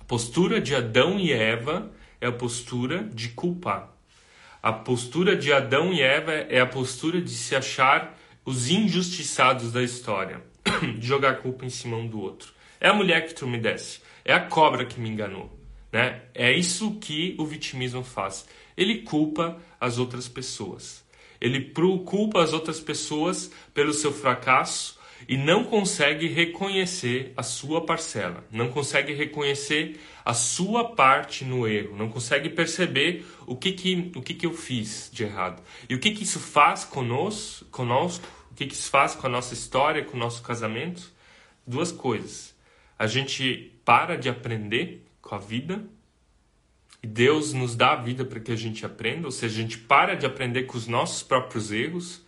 Postura 0.07 0.61
de 0.61 0.75
Adão 0.75 1.19
e 1.19 1.33
Eva 1.33 1.91
é 2.21 2.27
a 2.27 2.31
postura 2.31 3.03
de 3.11 3.29
culpar. 3.29 3.91
A 4.61 4.71
postura 4.71 5.35
de 5.35 5.51
Adão 5.51 5.91
e 5.91 5.99
Eva 5.99 6.31
é 6.31 6.59
a 6.59 6.65
postura 6.67 7.19
de 7.19 7.31
se 7.31 7.55
achar 7.55 8.15
os 8.45 8.69
injustiçados 8.69 9.71
da 9.71 9.81
história, 9.81 10.43
de 10.99 11.07
jogar 11.07 11.31
a 11.31 11.35
culpa 11.35 11.65
em 11.65 11.71
cima 11.71 11.97
um 11.97 12.07
do 12.07 12.19
outro. 12.19 12.53
É 12.79 12.87
a 12.87 12.93
mulher 12.93 13.25
que 13.25 13.33
desse, 13.57 13.99
é 14.23 14.31
a 14.31 14.41
cobra 14.41 14.85
que 14.85 14.99
me 14.99 15.09
enganou. 15.09 15.51
Né? 15.91 16.21
É 16.35 16.51
isso 16.51 16.99
que 16.99 17.35
o 17.39 17.45
vitimismo 17.45 18.03
faz. 18.03 18.47
Ele 18.77 19.01
culpa 19.01 19.57
as 19.81 19.97
outras 19.97 20.27
pessoas. 20.27 21.03
Ele 21.41 21.71
culpa 22.05 22.43
as 22.43 22.53
outras 22.53 22.79
pessoas 22.79 23.51
pelo 23.73 23.91
seu 23.91 24.11
fracasso 24.11 24.99
e 25.27 25.37
não 25.37 25.63
consegue 25.63 26.27
reconhecer 26.27 27.33
a 27.35 27.43
sua 27.43 27.85
parcela, 27.85 28.45
não 28.51 28.69
consegue 28.69 29.13
reconhecer 29.13 29.99
a 30.23 30.33
sua 30.33 30.95
parte 30.95 31.43
no 31.43 31.67
erro, 31.67 31.95
não 31.95 32.09
consegue 32.09 32.49
perceber 32.49 33.25
o 33.45 33.55
que 33.55 33.71
que, 33.71 34.11
o 34.15 34.21
que, 34.21 34.33
que 34.33 34.45
eu 34.45 34.53
fiz 34.53 35.09
de 35.11 35.23
errado. 35.23 35.61
E 35.89 35.95
o 35.95 35.99
que, 35.99 36.11
que 36.11 36.23
isso 36.23 36.39
faz 36.39 36.83
conosco, 36.83 37.65
conosco, 37.65 38.25
o 38.51 38.55
que, 38.55 38.65
que 38.65 38.73
isso 38.73 38.89
faz 38.89 39.15
com 39.15 39.27
a 39.27 39.29
nossa 39.29 39.53
história, 39.53 40.03
com 40.03 40.17
o 40.17 40.19
nosso 40.19 40.41
casamento? 40.41 41.11
Duas 41.65 41.91
coisas. 41.91 42.55
A 42.97 43.07
gente 43.07 43.73
para 43.83 44.17
de 44.17 44.29
aprender 44.29 45.05
com 45.21 45.35
a 45.35 45.39
vida 45.39 45.83
Deus 47.05 47.53
nos 47.53 47.75
dá 47.75 47.93
a 47.93 47.95
vida 47.95 48.25
para 48.25 48.39
que 48.39 48.51
a 48.51 48.55
gente 48.55 48.85
aprenda, 48.85 49.27
ou 49.27 49.31
seja, 49.31 49.59
a 49.59 49.61
gente 49.61 49.77
para 49.77 50.15
de 50.15 50.25
aprender 50.25 50.63
com 50.63 50.77
os 50.77 50.87
nossos 50.87 51.21
próprios 51.21 51.71
erros 51.71 52.24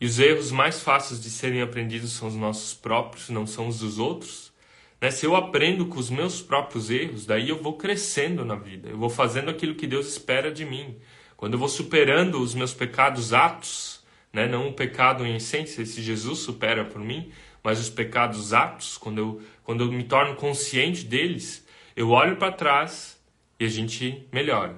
e 0.00 0.06
os 0.06 0.18
erros 0.18 0.50
mais 0.50 0.82
fáceis 0.82 1.20
de 1.20 1.30
serem 1.30 1.62
aprendidos 1.62 2.12
são 2.12 2.28
os 2.28 2.34
nossos 2.34 2.74
próprios, 2.74 3.30
não 3.30 3.46
são 3.46 3.68
os 3.68 3.78
dos 3.78 3.98
outros. 3.98 4.52
Né? 5.00 5.10
Se 5.10 5.24
eu 5.24 5.34
aprendo 5.34 5.86
com 5.86 5.98
os 5.98 6.10
meus 6.10 6.42
próprios 6.42 6.90
erros, 6.90 7.24
daí 7.24 7.48
eu 7.48 7.62
vou 7.62 7.74
crescendo 7.74 8.44
na 8.44 8.56
vida, 8.56 8.90
eu 8.90 8.98
vou 8.98 9.08
fazendo 9.08 9.50
aquilo 9.50 9.74
que 9.74 9.86
Deus 9.86 10.06
espera 10.06 10.52
de 10.52 10.64
mim. 10.64 10.96
Quando 11.36 11.54
eu 11.54 11.58
vou 11.58 11.68
superando 11.68 12.40
os 12.40 12.54
meus 12.54 12.74
pecados 12.74 13.32
atos, 13.32 14.04
né? 14.32 14.46
não 14.46 14.68
o 14.68 14.72
pecado 14.72 15.24
em 15.24 15.36
essência, 15.36 15.82
esse 15.82 16.02
Jesus 16.02 16.40
supera 16.40 16.84
por 16.84 17.00
mim, 17.00 17.30
mas 17.62 17.80
os 17.80 17.90
pecados 17.90 18.52
atos, 18.52 18.98
quando 18.98 19.18
eu, 19.18 19.42
quando 19.64 19.84
eu 19.84 19.90
me 19.90 20.04
torno 20.04 20.36
consciente 20.36 21.04
deles, 21.04 21.66
eu 21.96 22.10
olho 22.10 22.36
para 22.36 22.52
trás 22.52 23.18
e 23.58 23.64
a 23.64 23.68
gente 23.68 24.26
melhora. 24.30 24.76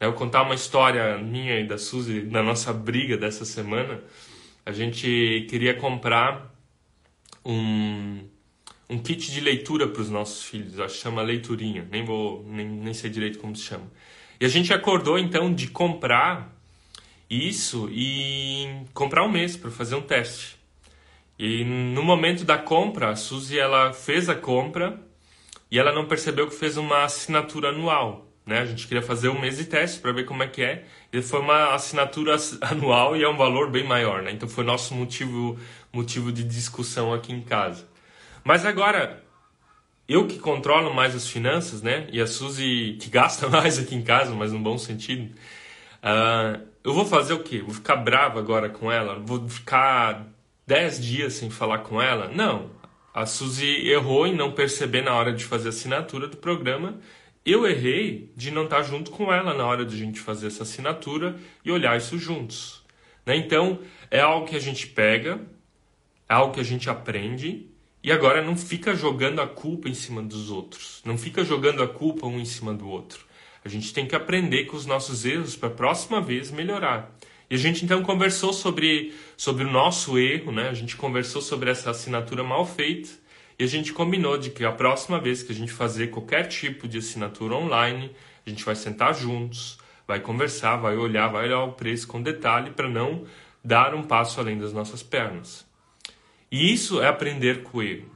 Eu 0.00 0.10
vou 0.10 0.18
contar 0.18 0.42
uma 0.42 0.54
história 0.54 1.18
minha 1.18 1.60
e 1.60 1.66
da 1.66 1.76
Suzy, 1.76 2.22
da 2.22 2.42
nossa 2.42 2.72
briga 2.72 3.18
dessa 3.18 3.44
semana 3.44 4.02
a 4.64 4.72
gente 4.72 5.46
queria 5.48 5.74
comprar 5.74 6.54
um, 7.44 8.24
um 8.88 8.98
kit 8.98 9.30
de 9.30 9.40
leitura 9.40 9.88
para 9.88 10.02
os 10.02 10.10
nossos 10.10 10.44
filhos, 10.44 10.78
acho 10.78 10.94
que 10.96 11.00
chama 11.00 11.22
Leiturinha, 11.22 11.86
nem, 11.90 12.04
vou, 12.04 12.44
nem, 12.46 12.66
nem 12.66 12.94
sei 12.94 13.10
direito 13.10 13.38
como 13.38 13.54
se 13.56 13.62
chama. 13.64 13.90
E 14.40 14.44
a 14.44 14.48
gente 14.48 14.72
acordou 14.72 15.18
então 15.18 15.52
de 15.52 15.68
comprar 15.68 16.56
isso 17.28 17.88
e 17.92 18.84
comprar 18.92 19.24
um 19.24 19.30
mês 19.30 19.56
para 19.56 19.70
fazer 19.70 19.94
um 19.94 20.02
teste. 20.02 20.56
E 21.38 21.64
no 21.64 22.02
momento 22.02 22.44
da 22.44 22.58
compra, 22.58 23.10
a 23.10 23.16
Suzy 23.16 23.58
ela 23.58 23.92
fez 23.92 24.28
a 24.28 24.34
compra 24.34 25.00
e 25.70 25.78
ela 25.78 25.92
não 25.92 26.06
percebeu 26.06 26.48
que 26.48 26.54
fez 26.54 26.76
uma 26.76 27.04
assinatura 27.04 27.68
anual. 27.68 28.29
Né? 28.46 28.60
A 28.60 28.64
gente 28.64 28.86
queria 28.86 29.02
fazer 29.02 29.28
um 29.28 29.40
mês 29.40 29.58
de 29.58 29.64
teste 29.64 30.00
para 30.00 30.12
ver 30.12 30.24
como 30.24 30.42
é 30.42 30.48
que 30.48 30.62
é. 30.62 30.84
E 31.12 31.22
foi 31.22 31.40
uma 31.40 31.74
assinatura 31.74 32.36
anual 32.62 33.16
e 33.16 33.22
é 33.22 33.28
um 33.28 33.36
valor 33.36 33.70
bem 33.70 33.84
maior, 33.84 34.22
né? 34.22 34.32
Então 34.32 34.48
foi 34.48 34.64
nosso 34.64 34.94
motivo, 34.94 35.58
motivo 35.92 36.32
de 36.32 36.42
discussão 36.42 37.12
aqui 37.12 37.32
em 37.32 37.42
casa. 37.42 37.86
Mas 38.42 38.64
agora, 38.64 39.22
eu 40.08 40.26
que 40.26 40.38
controlo 40.38 40.92
mais 40.92 41.14
as 41.14 41.28
finanças, 41.28 41.82
né? 41.82 42.08
E 42.10 42.20
a 42.20 42.26
Suzy 42.26 42.96
que 43.00 43.08
gasta 43.08 43.46
mais 43.50 43.78
aqui 43.78 43.94
em 43.94 44.02
casa, 44.02 44.34
mas 44.34 44.52
no 44.52 44.58
bom 44.58 44.76
sentido. 44.76 45.32
Uh, 46.02 46.66
eu 46.82 46.94
vou 46.94 47.04
fazer 47.04 47.34
o 47.34 47.42
quê? 47.42 47.60
Vou 47.60 47.74
ficar 47.74 47.96
bravo 47.96 48.38
agora 48.38 48.68
com 48.68 48.90
ela? 48.90 49.18
Vou 49.18 49.46
ficar 49.48 50.26
10 50.66 51.00
dias 51.04 51.34
sem 51.34 51.50
falar 51.50 51.80
com 51.80 52.00
ela? 52.00 52.28
Não. 52.28 52.70
A 53.12 53.26
Suzy 53.26 53.88
errou 53.88 54.26
em 54.26 54.34
não 54.34 54.52
perceber 54.52 55.02
na 55.02 55.14
hora 55.14 55.32
de 55.32 55.44
fazer 55.44 55.68
a 55.68 55.70
assinatura 55.70 56.26
do 56.26 56.36
programa 56.36 56.98
eu 57.44 57.66
errei 57.66 58.32
de 58.36 58.50
não 58.50 58.64
estar 58.64 58.82
junto 58.82 59.10
com 59.10 59.32
ela 59.32 59.54
na 59.54 59.66
hora 59.66 59.84
de 59.84 59.94
a 59.94 59.98
gente 59.98 60.20
fazer 60.20 60.48
essa 60.48 60.62
assinatura 60.62 61.36
e 61.64 61.70
olhar 61.70 61.96
isso 61.96 62.18
juntos. 62.18 62.84
Né? 63.24 63.36
Então, 63.36 63.80
é 64.10 64.20
algo 64.20 64.46
que 64.46 64.56
a 64.56 64.60
gente 64.60 64.86
pega, 64.86 65.40
é 66.28 66.34
algo 66.34 66.54
que 66.54 66.60
a 66.60 66.64
gente 66.64 66.90
aprende 66.90 67.66
e 68.02 68.12
agora 68.12 68.42
não 68.42 68.56
fica 68.56 68.94
jogando 68.94 69.40
a 69.40 69.46
culpa 69.46 69.88
em 69.88 69.94
cima 69.94 70.22
dos 70.22 70.50
outros. 70.50 71.02
Não 71.04 71.16
fica 71.16 71.44
jogando 71.44 71.82
a 71.82 71.88
culpa 71.88 72.26
um 72.26 72.38
em 72.38 72.44
cima 72.44 72.74
do 72.74 72.88
outro. 72.88 73.26
A 73.64 73.68
gente 73.68 73.92
tem 73.92 74.06
que 74.06 74.16
aprender 74.16 74.64
com 74.64 74.76
os 74.76 74.86
nossos 74.86 75.24
erros 75.24 75.54
para 75.54 75.68
a 75.68 75.72
próxima 75.72 76.20
vez 76.20 76.50
melhorar. 76.50 77.14
E 77.50 77.54
a 77.54 77.58
gente 77.58 77.84
então 77.84 78.02
conversou 78.02 78.52
sobre, 78.52 79.12
sobre 79.36 79.64
o 79.64 79.70
nosso 79.70 80.18
erro, 80.18 80.52
né? 80.52 80.68
A 80.68 80.74
gente 80.74 80.96
conversou 80.96 81.42
sobre 81.42 81.68
essa 81.68 81.90
assinatura 81.90 82.44
mal 82.44 82.64
feita 82.64 83.19
e 83.60 83.62
a 83.62 83.66
gente 83.66 83.92
combinou 83.92 84.38
de 84.38 84.48
que 84.48 84.64
a 84.64 84.72
próxima 84.72 85.20
vez 85.20 85.42
que 85.42 85.52
a 85.52 85.54
gente 85.54 85.70
fazer 85.70 86.06
qualquer 86.06 86.48
tipo 86.48 86.88
de 86.88 86.96
assinatura 86.96 87.54
online, 87.54 88.10
a 88.46 88.48
gente 88.48 88.64
vai 88.64 88.74
sentar 88.74 89.14
juntos, 89.14 89.78
vai 90.08 90.18
conversar, 90.18 90.78
vai 90.78 90.96
olhar, 90.96 91.28
vai 91.28 91.44
olhar 91.44 91.64
o 91.64 91.72
preço 91.72 92.08
com 92.08 92.22
detalhe 92.22 92.70
para 92.70 92.88
não 92.88 93.26
dar 93.62 93.94
um 93.94 94.02
passo 94.02 94.40
além 94.40 94.56
das 94.56 94.72
nossas 94.72 95.02
pernas. 95.02 95.66
E 96.50 96.72
isso 96.72 97.02
é 97.02 97.08
aprender 97.08 97.62
com 97.62 97.82
erro. 97.82 98.10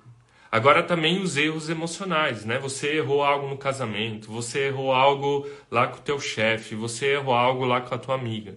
Agora 0.51 0.83
também 0.83 1.21
os 1.21 1.37
erros 1.37 1.69
emocionais, 1.69 2.47
né? 2.47 2.59
Você 2.61 2.97
errou 2.97 3.23
algo 3.23 3.47
no 3.47 3.59
casamento, 3.59 4.33
você 4.33 4.69
errou 4.69 4.95
algo 4.95 5.47
lá 5.71 5.89
com 5.89 5.99
o 5.99 6.03
teu 6.03 6.19
chefe, 6.19 6.75
você 6.75 7.17
errou 7.17 7.35
algo 7.35 7.67
lá 7.67 7.83
com 7.83 7.95
a 7.95 7.99
tua 7.99 8.15
amiga. 8.15 8.57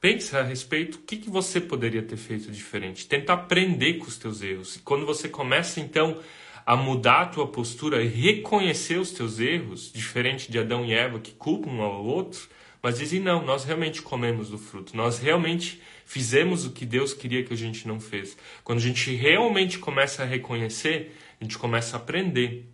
Pense 0.00 0.34
a 0.34 0.42
respeito 0.42 0.94
o 0.94 1.02
que, 1.02 1.18
que 1.18 1.28
você 1.28 1.60
poderia 1.60 2.02
ter 2.02 2.16
feito 2.16 2.50
diferente. 2.50 3.06
Tenta 3.06 3.34
aprender 3.34 3.94
com 3.94 4.06
os 4.06 4.16
teus 4.16 4.40
erros. 4.40 4.76
E 4.76 4.78
quando 4.78 5.04
você 5.04 5.28
começa 5.28 5.78
então 5.78 6.18
a 6.64 6.74
mudar 6.74 7.22
a 7.22 7.26
tua 7.26 7.46
postura 7.46 8.02
e 8.02 8.08
reconhecer 8.08 8.98
os 8.98 9.10
teus 9.10 9.38
erros, 9.38 9.92
diferente 9.92 10.50
de 10.50 10.58
Adão 10.58 10.86
e 10.86 10.94
Eva 10.94 11.20
que 11.20 11.32
culpam 11.32 11.70
um 11.70 11.82
ao 11.82 12.02
outro, 12.02 12.48
mas 12.82 12.98
dizem 12.98 13.20
não, 13.20 13.44
nós 13.44 13.64
realmente 13.64 14.00
comemos 14.00 14.48
do 14.48 14.56
fruto. 14.56 14.96
Nós 14.96 15.18
realmente 15.18 15.82
fizemos 16.06 16.64
o 16.64 16.70
que 16.70 16.86
Deus 16.86 17.12
queria 17.12 17.44
que 17.44 17.52
a 17.52 17.56
gente 17.56 17.86
não 17.86 18.00
fez. 18.00 18.38
Quando 18.64 18.78
a 18.78 18.82
gente 18.82 19.14
realmente 19.14 19.78
começa 19.78 20.22
a 20.22 20.26
reconhecer, 20.26 21.14
a 21.38 21.44
gente 21.44 21.58
começa 21.58 21.96
a 21.96 22.00
aprender. 22.00 22.66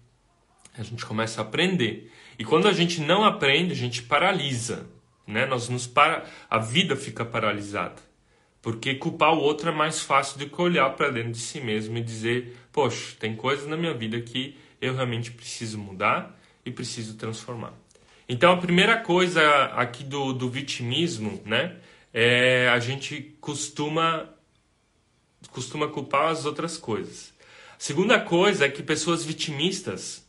A 0.78 0.82
gente 0.84 1.04
começa 1.04 1.40
a 1.40 1.44
aprender. 1.44 2.12
E 2.38 2.44
quando 2.44 2.68
a 2.68 2.72
gente 2.72 3.00
não 3.00 3.24
aprende, 3.24 3.72
a 3.72 3.76
gente 3.76 4.02
paralisa 4.02 4.94
né? 5.26 5.46
Nós 5.46 5.68
nos 5.68 5.86
para 5.86 6.24
a 6.48 6.58
vida 6.58 6.96
fica 6.96 7.24
paralisada. 7.24 8.06
Porque 8.62 8.94
culpar 8.94 9.32
o 9.32 9.38
outro 9.38 9.68
é 9.68 9.72
mais 9.72 10.00
fácil 10.00 10.38
do 10.38 10.48
que 10.48 10.60
olhar 10.60 10.90
para 10.90 11.10
dentro 11.10 11.32
de 11.32 11.38
si 11.38 11.60
mesmo 11.60 11.96
e 11.98 12.02
dizer: 12.02 12.56
"Poxa, 12.72 13.14
tem 13.18 13.36
coisas 13.36 13.66
na 13.66 13.76
minha 13.76 13.94
vida 13.94 14.20
que 14.20 14.56
eu 14.80 14.94
realmente 14.94 15.30
preciso 15.30 15.78
mudar 15.78 16.38
e 16.64 16.70
preciso 16.70 17.14
transformar". 17.14 17.72
Então, 18.28 18.52
a 18.52 18.56
primeira 18.56 18.98
coisa 18.98 19.66
aqui 19.66 20.02
do, 20.02 20.32
do 20.32 20.50
vitimismo, 20.50 21.40
né, 21.44 21.76
é 22.12 22.68
a 22.68 22.80
gente 22.80 23.36
costuma 23.40 24.28
costuma 25.50 25.86
culpar 25.88 26.30
as 26.30 26.44
outras 26.44 26.76
coisas. 26.76 27.32
A 27.70 27.78
segunda 27.78 28.18
coisa 28.18 28.66
é 28.66 28.68
que 28.68 28.82
pessoas 28.82 29.24
vitimistas 29.24 30.25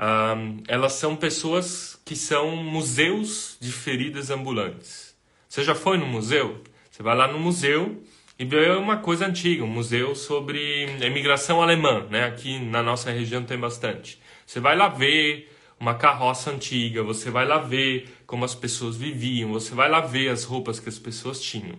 um, 0.00 0.62
elas 0.68 0.92
são 0.92 1.16
pessoas 1.16 2.00
que 2.04 2.14
são 2.14 2.56
museus 2.56 3.56
de 3.60 3.72
feridas 3.72 4.30
ambulantes. 4.30 5.16
Você 5.48 5.64
já 5.64 5.74
foi 5.74 5.98
no 5.98 6.06
museu? 6.06 6.62
Você 6.90 7.02
vai 7.02 7.16
lá 7.16 7.26
no 7.26 7.38
museu 7.38 8.00
e 8.38 8.44
vê 8.44 8.70
uma 8.70 8.98
coisa 8.98 9.26
antiga, 9.26 9.64
um 9.64 9.68
museu 9.68 10.14
sobre 10.14 10.86
imigração 11.04 11.60
alemã, 11.60 12.06
né? 12.08 12.24
Aqui 12.26 12.58
na 12.60 12.82
nossa 12.82 13.10
região 13.10 13.42
tem 13.42 13.58
bastante. 13.58 14.20
Você 14.46 14.60
vai 14.60 14.76
lá 14.76 14.88
ver 14.88 15.50
uma 15.80 15.94
carroça 15.94 16.50
antiga, 16.50 17.02
você 17.02 17.30
vai 17.30 17.46
lá 17.46 17.58
ver 17.58 18.08
como 18.26 18.44
as 18.44 18.54
pessoas 18.54 18.96
viviam, 18.96 19.52
você 19.52 19.74
vai 19.74 19.88
lá 19.88 20.00
ver 20.00 20.28
as 20.28 20.44
roupas 20.44 20.78
que 20.78 20.88
as 20.88 20.98
pessoas 20.98 21.40
tinham. 21.40 21.76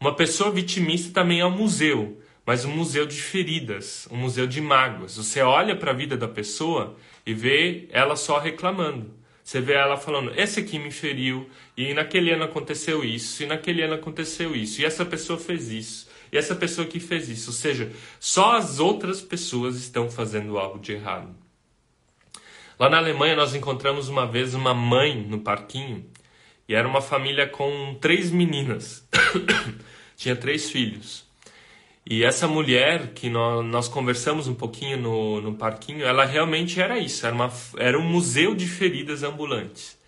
Uma 0.00 0.14
pessoa 0.14 0.50
vitimista 0.50 1.12
também 1.12 1.40
é 1.40 1.46
um 1.46 1.50
museu, 1.50 2.20
mas 2.48 2.64
um 2.64 2.74
museu 2.74 3.04
de 3.04 3.20
feridas, 3.20 4.08
um 4.10 4.16
museu 4.16 4.46
de 4.46 4.58
mágoas. 4.58 5.18
Você 5.18 5.42
olha 5.42 5.76
para 5.76 5.90
a 5.90 5.94
vida 5.94 6.16
da 6.16 6.26
pessoa 6.26 6.96
e 7.26 7.34
vê 7.34 7.86
ela 7.90 8.16
só 8.16 8.38
reclamando. 8.38 9.12
Você 9.44 9.60
vê 9.60 9.74
ela 9.74 9.98
falando: 9.98 10.32
esse 10.34 10.60
aqui 10.60 10.78
me 10.78 10.90
feriu, 10.90 11.50
e 11.76 11.92
naquele 11.92 12.30
ano 12.30 12.44
aconteceu 12.44 13.04
isso, 13.04 13.42
e 13.42 13.46
naquele 13.46 13.82
ano 13.82 13.96
aconteceu 13.96 14.56
isso, 14.56 14.80
e 14.80 14.86
essa 14.86 15.04
pessoa 15.04 15.38
fez 15.38 15.70
isso, 15.70 16.08
e 16.32 16.38
essa 16.38 16.54
pessoa 16.54 16.86
que 16.86 16.98
fez 16.98 17.28
isso. 17.28 17.50
Ou 17.50 17.54
seja, 17.54 17.92
só 18.18 18.56
as 18.56 18.80
outras 18.80 19.20
pessoas 19.20 19.76
estão 19.76 20.10
fazendo 20.10 20.58
algo 20.58 20.78
de 20.78 20.92
errado. 20.92 21.36
Lá 22.80 22.88
na 22.88 22.96
Alemanha, 22.96 23.36
nós 23.36 23.54
encontramos 23.54 24.08
uma 24.08 24.26
vez 24.26 24.54
uma 24.54 24.72
mãe 24.72 25.14
no 25.14 25.40
parquinho, 25.40 26.02
e 26.66 26.74
era 26.74 26.88
uma 26.88 27.02
família 27.02 27.46
com 27.46 27.94
três 28.00 28.30
meninas. 28.30 29.06
Tinha 30.16 30.34
três 30.34 30.70
filhos. 30.70 31.27
E 32.10 32.24
essa 32.24 32.48
mulher 32.48 33.08
que 33.08 33.28
nós, 33.28 33.62
nós 33.66 33.86
conversamos 33.86 34.48
um 34.48 34.54
pouquinho 34.54 34.96
no, 34.96 35.42
no 35.42 35.54
parquinho, 35.54 36.06
ela 36.06 36.24
realmente 36.24 36.80
era 36.80 36.98
isso, 36.98 37.26
era, 37.26 37.34
uma, 37.34 37.52
era 37.76 37.98
um 37.98 38.02
museu 38.02 38.54
de 38.54 38.66
feridas 38.66 39.22
ambulantes. 39.22 39.98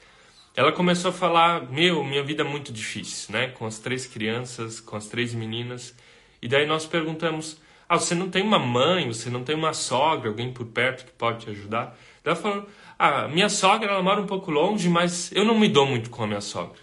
ela 0.56 0.72
começou 0.72 1.10
a 1.10 1.12
falar: 1.12 1.70
Meu, 1.70 2.02
minha 2.02 2.22
vida 2.22 2.42
é 2.42 2.46
muito 2.46 2.72
difícil, 2.72 3.34
né? 3.34 3.48
Com 3.48 3.66
as 3.66 3.78
três 3.78 4.06
crianças, 4.06 4.80
com 4.80 4.96
as 4.96 5.08
três 5.08 5.34
meninas. 5.34 5.94
E 6.40 6.48
daí 6.48 6.66
nós 6.66 6.86
perguntamos: 6.86 7.60
Ah, 7.86 7.98
você 7.98 8.14
não 8.14 8.30
tem 8.30 8.42
uma 8.42 8.58
mãe, 8.58 9.06
você 9.06 9.28
não 9.28 9.44
tem 9.44 9.54
uma 9.54 9.74
sogra, 9.74 10.30
alguém 10.30 10.50
por 10.50 10.64
perto 10.64 11.04
que 11.04 11.12
pode 11.12 11.44
te 11.44 11.50
ajudar? 11.50 11.98
Ela 12.24 12.34
falou: 12.34 12.66
Ah, 12.98 13.28
minha 13.28 13.50
sogra, 13.50 13.92
ela 13.92 14.02
mora 14.02 14.22
um 14.22 14.26
pouco 14.26 14.50
longe, 14.50 14.88
mas 14.88 15.30
eu 15.32 15.44
não 15.44 15.58
me 15.58 15.68
dou 15.68 15.84
muito 15.84 16.08
com 16.08 16.24
a 16.24 16.26
minha 16.26 16.40
sogra. 16.40 16.80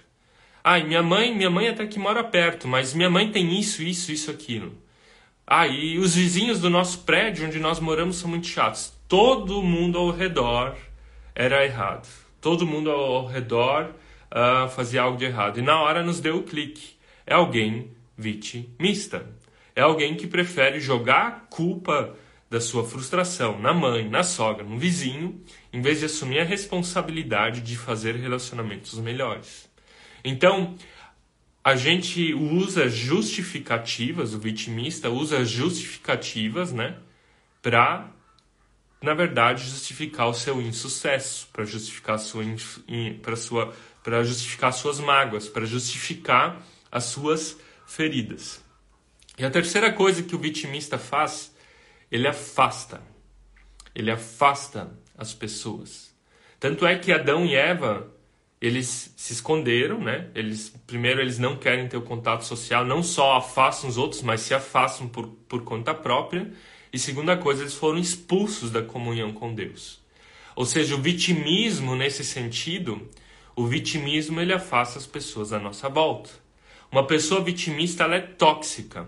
Ah, 0.64 0.78
e 0.78 0.84
minha 0.84 1.02
mãe, 1.02 1.34
minha 1.34 1.50
mãe 1.50 1.70
até 1.70 1.88
que 1.88 1.98
mora 1.98 2.24
perto, 2.24 2.68
mas 2.68 2.94
minha 2.94 3.10
mãe 3.10 3.32
tem 3.32 3.60
isso, 3.60 3.82
isso, 3.82 4.12
isso, 4.12 4.30
aquilo. 4.30 4.86
Ah, 5.50 5.66
e 5.66 5.98
os 5.98 6.14
vizinhos 6.14 6.60
do 6.60 6.70
nosso 6.70 7.00
prédio 7.06 7.48
onde 7.48 7.58
nós 7.58 7.80
moramos 7.80 8.18
são 8.18 8.30
muito 8.30 8.48
chatos. 8.48 8.92
Todo 9.08 9.64
mundo 9.64 9.98
ao 9.98 10.12
redor 10.12 10.76
era 11.34 11.64
errado. 11.64 12.06
Todo 12.42 12.68
mundo 12.68 12.92
ao 12.92 13.26
redor 13.26 13.96
uh, 14.30 14.68
fazia 14.68 15.04
algo 15.04 15.18
de 15.18 15.24
errado. 15.24 15.60
E 15.60 15.62
na 15.62 15.80
hora 15.82 16.04
nos 16.04 16.20
deu 16.20 16.36
o 16.36 16.44
clique. 16.44 16.98
É 17.26 17.34
alguém 17.34 17.92
vitimista. 18.18 19.26
É 19.74 19.80
alguém 19.80 20.16
que 20.16 20.28
prefere 20.28 20.82
jogar 20.82 21.28
a 21.28 21.32
culpa 21.32 22.14
da 22.50 22.60
sua 22.60 22.84
frustração 22.84 23.58
na 23.58 23.74
mãe, 23.74 24.10
na 24.10 24.24
sogra, 24.24 24.66
no 24.66 24.78
vizinho, 24.78 25.42
em 25.72 25.80
vez 25.80 26.00
de 26.00 26.08
assumir 26.08 26.40
a 26.40 26.44
responsabilidade 26.44 27.62
de 27.62 27.78
fazer 27.78 28.18
relacionamentos 28.18 29.00
melhores. 29.00 29.70
Então, 30.26 30.76
a 31.68 31.76
gente 31.76 32.34
usa 32.34 32.88
justificativas, 32.88 34.34
o 34.34 34.40
vitimista 34.40 35.10
usa 35.10 35.44
justificativas, 35.44 36.72
né, 36.72 36.96
para 37.62 38.10
na 39.02 39.14
verdade 39.14 39.66
justificar 39.66 40.30
o 40.30 40.34
seu 40.34 40.62
insucesso, 40.62 41.46
para 41.52 41.66
justificar 41.66 42.20
sua 42.20 42.46
para 43.22 43.36
sua 43.36 43.74
para 44.02 44.24
justificar 44.24 44.72
suas 44.72 45.02
mágoas, 45.02 45.50
para 45.50 45.66
justificar 45.66 46.66
as 46.90 47.04
suas 47.04 47.58
feridas. 47.86 48.64
E 49.38 49.44
a 49.44 49.52
terceira 49.52 49.92
coisa 49.92 50.24
que 50.24 50.38
o 50.38 50.40
vitimista 50.40 50.98
faz, 50.98 51.54
ele 52.10 52.30
afasta. 52.30 53.02
Ele 53.94 54.10
afasta 54.10 54.98
as 55.18 55.34
pessoas. 55.34 56.16
Tanto 56.62 56.86
é 56.88 56.98
que 56.98 57.12
Adão 57.12 57.46
e 57.46 57.56
Eva 57.56 58.10
eles 58.60 59.14
se 59.16 59.34
esconderam, 59.34 60.00
né? 60.00 60.30
Eles 60.34 60.74
primeiro 60.88 61.22
eles 61.22 61.38
não 61.38 61.56
querem 61.56 61.88
ter 61.88 61.98
o 61.98 62.02
contato 62.02 62.44
social, 62.44 62.84
não 62.84 63.04
só 63.04 63.38
afastam 63.38 63.90
os 63.90 63.98
outros, 63.98 64.22
mas 64.22 64.42
se 64.42 64.54
afastam 64.54 65.08
por, 65.08 65.28
por 65.48 65.64
conta 65.64 65.94
própria. 65.94 66.52
E 66.92 66.98
segunda 66.98 67.38
coisa, 67.38 67.62
eles 67.62 67.76
foram 67.76 68.00
expulsos 68.00 68.72
da 68.72 68.82
comunhão 68.82 69.32
com 69.32 69.54
Deus. 69.54 70.02
Ou 70.56 70.66
seja, 70.66 70.96
o 70.96 71.02
vitimismo 71.02 71.96
nesse 71.96 72.24
sentido, 72.24 73.08
o 73.56 73.68
vitimismo 73.68 74.42
ele 74.42 74.54
afasta 74.54 74.98
as 74.98 75.06
pessoas 75.06 75.54
à 75.54 75.60
nossa 75.60 75.88
volta. 75.88 76.32
Uma 76.92 77.06
pessoa 77.06 77.44
vitimista 77.44 78.06
ela 78.06 78.16
é 78.16 78.22
tóxica. 78.22 79.08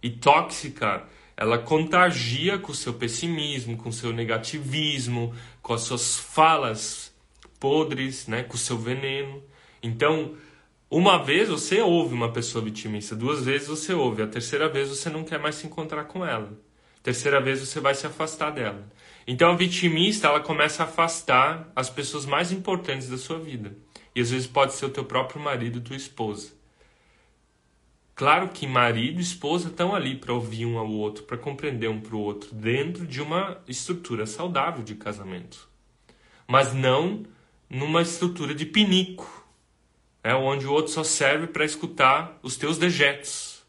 E 0.00 0.10
tóxica, 0.10 1.04
ela 1.36 1.58
contagia 1.58 2.56
com 2.58 2.70
o 2.70 2.74
seu 2.74 2.94
pessimismo, 2.94 3.76
com 3.76 3.88
o 3.88 3.92
seu 3.92 4.12
negativismo, 4.12 5.34
com 5.60 5.74
as 5.74 5.82
suas 5.82 6.16
falas 6.16 7.05
podres, 7.58 8.26
né, 8.26 8.42
com 8.42 8.56
seu 8.56 8.78
veneno. 8.78 9.42
Então, 9.82 10.36
uma 10.90 11.22
vez 11.22 11.48
você 11.48 11.80
ouve 11.80 12.14
uma 12.14 12.32
pessoa 12.32 12.64
vitimista, 12.64 13.16
duas 13.16 13.44
vezes 13.44 13.66
você 13.66 13.92
ouve, 13.92 14.22
a 14.22 14.26
terceira 14.26 14.68
vez 14.68 14.88
você 14.88 15.10
não 15.10 15.24
quer 15.24 15.38
mais 15.38 15.56
se 15.56 15.66
encontrar 15.66 16.04
com 16.04 16.24
ela. 16.24 16.52
Terceira 17.02 17.40
vez 17.40 17.60
você 17.60 17.80
vai 17.80 17.94
se 17.94 18.06
afastar 18.06 18.50
dela. 18.50 18.86
Então 19.26 19.50
a 19.50 19.56
vitimista 19.56 20.28
ela 20.28 20.40
começa 20.40 20.82
a 20.82 20.86
afastar 20.86 21.70
as 21.74 21.90
pessoas 21.90 22.24
mais 22.24 22.52
importantes 22.52 23.08
da 23.08 23.18
sua 23.18 23.38
vida. 23.38 23.76
E 24.14 24.20
às 24.20 24.30
vezes 24.30 24.46
pode 24.46 24.74
ser 24.74 24.86
o 24.86 24.90
teu 24.90 25.04
próprio 25.04 25.40
marido, 25.40 25.80
tua 25.80 25.96
esposa. 25.96 26.52
Claro 28.14 28.48
que 28.48 28.66
marido 28.66 29.18
e 29.18 29.22
esposa 29.22 29.68
estão 29.68 29.94
ali 29.94 30.16
para 30.16 30.32
ouvir 30.32 30.64
um 30.64 30.78
ao 30.78 30.88
outro, 30.88 31.24
para 31.24 31.36
compreender 31.36 31.88
um 31.88 32.00
para 32.00 32.16
o 32.16 32.20
outro, 32.20 32.54
dentro 32.54 33.06
de 33.06 33.20
uma 33.20 33.60
estrutura 33.68 34.24
saudável 34.24 34.82
de 34.82 34.94
casamento. 34.94 35.68
Mas 36.48 36.72
não 36.72 37.24
numa 37.68 38.02
estrutura 38.02 38.54
de 38.54 38.64
pinico, 38.64 39.46
é 40.22 40.34
onde 40.34 40.66
o 40.66 40.72
outro 40.72 40.92
só 40.92 41.04
serve 41.04 41.46
para 41.46 41.64
escutar 41.64 42.38
os 42.42 42.56
teus 42.56 42.78
dejetos. 42.78 43.62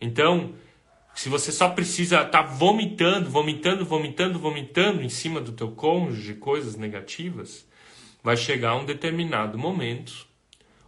Então, 0.00 0.54
se 1.14 1.28
você 1.28 1.50
só 1.50 1.70
precisa 1.70 2.22
estar 2.22 2.30
tá 2.30 2.42
vomitando, 2.42 3.30
vomitando, 3.30 3.84
vomitando, 3.84 4.38
vomitando 4.38 5.02
em 5.02 5.08
cima 5.08 5.40
do 5.40 5.52
teu 5.52 5.70
cônjuge 5.72 6.34
coisas 6.34 6.76
negativas, 6.76 7.66
vai 8.22 8.36
chegar 8.36 8.76
um 8.76 8.84
determinado 8.84 9.56
momento 9.56 10.26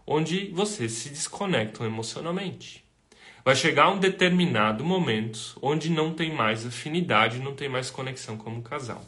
onde 0.07 0.51
vocês 0.53 0.93
se 0.93 1.09
desconectam 1.09 1.87
emocionalmente. 1.87 2.85
Vai 3.45 3.57
chegar 3.57 3.91
um 3.91 3.99
determinado 3.99 4.85
momento 4.85 5.59
onde 5.63 5.91
não 5.91 6.13
tem 6.13 6.35
mais 6.35 6.67
afinidade, 6.67 7.39
não 7.39 7.55
tem 7.55 7.69
mais 7.69 7.91
conexão 7.91 8.37
como 8.37 8.63
casal. 8.63 9.05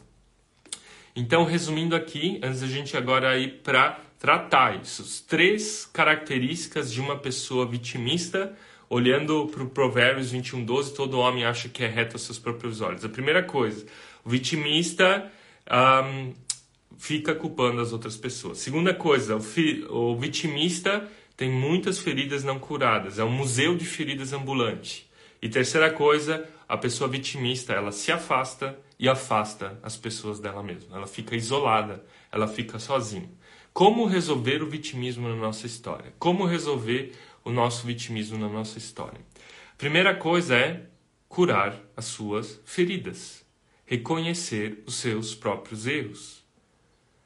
Então, 1.15 1.43
resumindo 1.43 1.95
aqui, 1.95 2.39
antes 2.41 2.61
da 2.61 2.67
gente 2.67 2.95
agora 2.95 3.37
ir 3.37 3.61
para 3.63 3.99
tratar 4.17 4.79
isso, 4.81 5.25
três 5.27 5.85
características 5.85 6.91
de 6.91 7.01
uma 7.01 7.17
pessoa 7.17 7.65
vitimista, 7.65 8.55
olhando 8.89 9.47
para 9.47 9.63
o 9.63 9.69
Provérbios 9.69 10.31
21, 10.31 10.63
12, 10.63 10.93
todo 10.93 11.19
homem 11.19 11.43
acha 11.43 11.67
que 11.67 11.83
é 11.83 11.87
reto 11.87 12.15
aos 12.15 12.23
seus 12.23 12.37
próprios 12.37 12.81
olhos. 12.81 13.03
A 13.03 13.09
primeira 13.09 13.41
coisa, 13.43 13.85
o 14.23 14.29
vitimista 14.29 15.31
um, 15.69 16.33
fica 16.97 17.33
culpando 17.33 17.81
as 17.81 17.91
outras 17.91 18.15
pessoas. 18.15 18.59
Segunda 18.59 18.93
coisa, 18.93 19.35
o, 19.35 19.41
fi, 19.41 19.85
o 19.89 20.15
vitimista 20.15 21.07
tem 21.35 21.49
muitas 21.49 21.99
feridas 21.99 22.43
não 22.43 22.59
curadas, 22.59 23.17
é 23.17 23.23
um 23.23 23.31
museu 23.31 23.75
de 23.75 23.85
feridas 23.85 24.33
ambulante. 24.33 25.09
E 25.41 25.49
terceira 25.49 25.89
coisa, 25.89 26.47
a 26.69 26.77
pessoa 26.77 27.09
vitimista, 27.09 27.73
ela 27.73 27.91
se 27.91 28.11
afasta 28.11 28.77
e 29.01 29.09
afasta 29.09 29.79
as 29.81 29.97
pessoas 29.97 30.39
dela 30.39 30.61
mesma. 30.61 30.95
Ela 30.95 31.07
fica 31.07 31.35
isolada, 31.35 32.05
ela 32.31 32.47
fica 32.47 32.77
sozinha. 32.77 33.27
Como 33.73 34.05
resolver 34.05 34.61
o 34.61 34.69
vitimismo 34.69 35.27
na 35.27 35.35
nossa 35.35 35.65
história? 35.65 36.13
Como 36.19 36.45
resolver 36.45 37.13
o 37.43 37.49
nosso 37.49 37.87
vitimismo 37.87 38.37
na 38.37 38.47
nossa 38.47 38.77
história? 38.77 39.19
Primeira 39.75 40.13
coisa 40.13 40.55
é 40.55 40.83
curar 41.27 41.75
as 41.97 42.05
suas 42.05 42.61
feridas, 42.63 43.43
reconhecer 43.85 44.83
os 44.85 44.95
seus 44.95 45.33
próprios 45.33 45.87
erros. 45.87 46.43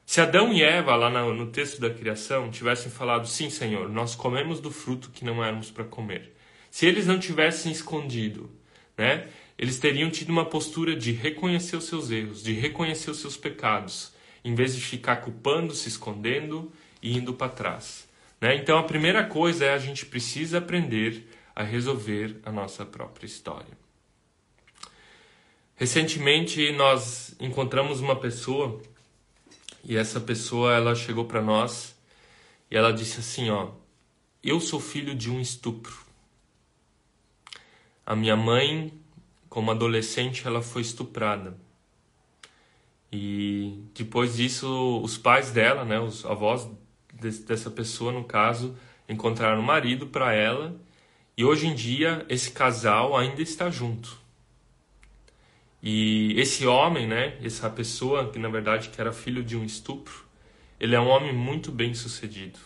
Se 0.06 0.20
Adão 0.22 0.54
e 0.54 0.62
Eva, 0.62 0.96
lá 0.96 1.10
no 1.10 1.46
texto 1.48 1.78
da 1.78 1.90
criação, 1.90 2.50
tivessem 2.50 2.90
falado: 2.90 3.26
Sim, 3.26 3.50
Senhor, 3.50 3.88
nós 3.90 4.14
comemos 4.14 4.60
do 4.60 4.70
fruto 4.70 5.10
que 5.10 5.24
não 5.26 5.44
éramos 5.44 5.70
para 5.70 5.84
comer. 5.84 6.32
Se 6.70 6.86
eles 6.86 7.06
não 7.06 7.18
tivessem 7.18 7.70
escondido, 7.70 8.48
né? 8.96 9.28
Eles 9.58 9.78
teriam 9.78 10.10
tido 10.10 10.30
uma 10.30 10.44
postura 10.44 10.94
de 10.94 11.12
reconhecer 11.12 11.76
os 11.76 11.84
seus 11.84 12.10
erros, 12.10 12.42
de 12.42 12.52
reconhecer 12.52 13.10
os 13.10 13.18
seus 13.20 13.36
pecados, 13.36 14.12
em 14.44 14.54
vez 14.54 14.74
de 14.74 14.80
ficar 14.80 15.16
culpando, 15.16 15.74
se 15.74 15.88
escondendo 15.88 16.70
e 17.02 17.16
indo 17.16 17.32
para 17.32 17.48
trás. 17.48 18.06
Né? 18.40 18.56
Então 18.56 18.78
a 18.78 18.82
primeira 18.82 19.24
coisa 19.24 19.64
é 19.64 19.72
a 19.72 19.78
gente 19.78 20.04
precisa 20.04 20.58
aprender 20.58 21.26
a 21.54 21.62
resolver 21.62 22.36
a 22.44 22.52
nossa 22.52 22.84
própria 22.84 23.26
história. 23.26 23.78
Recentemente 25.74 26.70
nós 26.72 27.34
encontramos 27.40 28.00
uma 28.00 28.16
pessoa 28.16 28.80
e 29.82 29.96
essa 29.96 30.20
pessoa 30.20 30.74
ela 30.74 30.94
chegou 30.94 31.24
para 31.24 31.40
nós 31.40 31.96
e 32.70 32.76
ela 32.76 32.92
disse 32.92 33.20
assim, 33.20 33.50
ó, 33.50 33.70
eu 34.42 34.60
sou 34.60 34.80
filho 34.80 35.14
de 35.14 35.30
um 35.30 35.40
estupro. 35.40 35.96
A 38.04 38.14
minha 38.14 38.36
mãe 38.36 38.92
como 39.56 39.70
adolescente, 39.70 40.46
ela 40.46 40.60
foi 40.60 40.82
estuprada. 40.82 41.56
E 43.10 43.84
depois 43.94 44.36
disso, 44.36 45.00
os 45.02 45.16
pais 45.16 45.50
dela, 45.50 45.82
né, 45.82 45.98
os 45.98 46.26
avós 46.26 46.68
dessa 47.14 47.70
pessoa, 47.70 48.12
no 48.12 48.22
caso, 48.22 48.76
encontraram 49.08 49.62
um 49.62 49.64
marido 49.64 50.08
para 50.08 50.34
ela. 50.34 50.78
E 51.34 51.42
hoje 51.42 51.68
em 51.68 51.74
dia, 51.74 52.26
esse 52.28 52.50
casal 52.50 53.16
ainda 53.16 53.40
está 53.40 53.70
junto. 53.70 54.18
E 55.82 56.38
esse 56.38 56.66
homem, 56.66 57.06
né, 57.06 57.38
essa 57.42 57.70
pessoa 57.70 58.30
que 58.30 58.38
na 58.38 58.50
verdade 58.50 58.90
que 58.90 59.00
era 59.00 59.10
filho 59.10 59.42
de 59.42 59.56
um 59.56 59.64
estupro, 59.64 60.26
ele 60.78 60.94
é 60.94 61.00
um 61.00 61.08
homem 61.08 61.32
muito 61.32 61.72
bem 61.72 61.94
sucedido. 61.94 62.58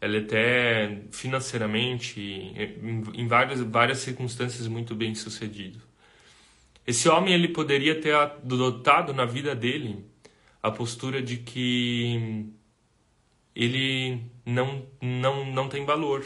Ele 0.00 0.16
é 0.16 0.20
até 0.20 1.02
financeiramente, 1.10 2.20
em 2.20 3.26
várias, 3.26 3.60
várias 3.60 3.98
circunstâncias, 3.98 4.66
muito 4.66 4.94
bem 4.94 5.14
sucedido. 5.14 5.80
Esse 6.86 7.08
homem 7.08 7.34
ele 7.34 7.48
poderia 7.48 8.00
ter 8.00 8.14
adotado 8.14 9.12
na 9.12 9.24
vida 9.24 9.54
dele 9.54 10.04
a 10.62 10.70
postura 10.70 11.22
de 11.22 11.36
que 11.36 12.46
ele 13.54 14.22
não, 14.44 14.86
não, 15.00 15.44
não 15.52 15.68
tem 15.68 15.84
valor. 15.84 16.24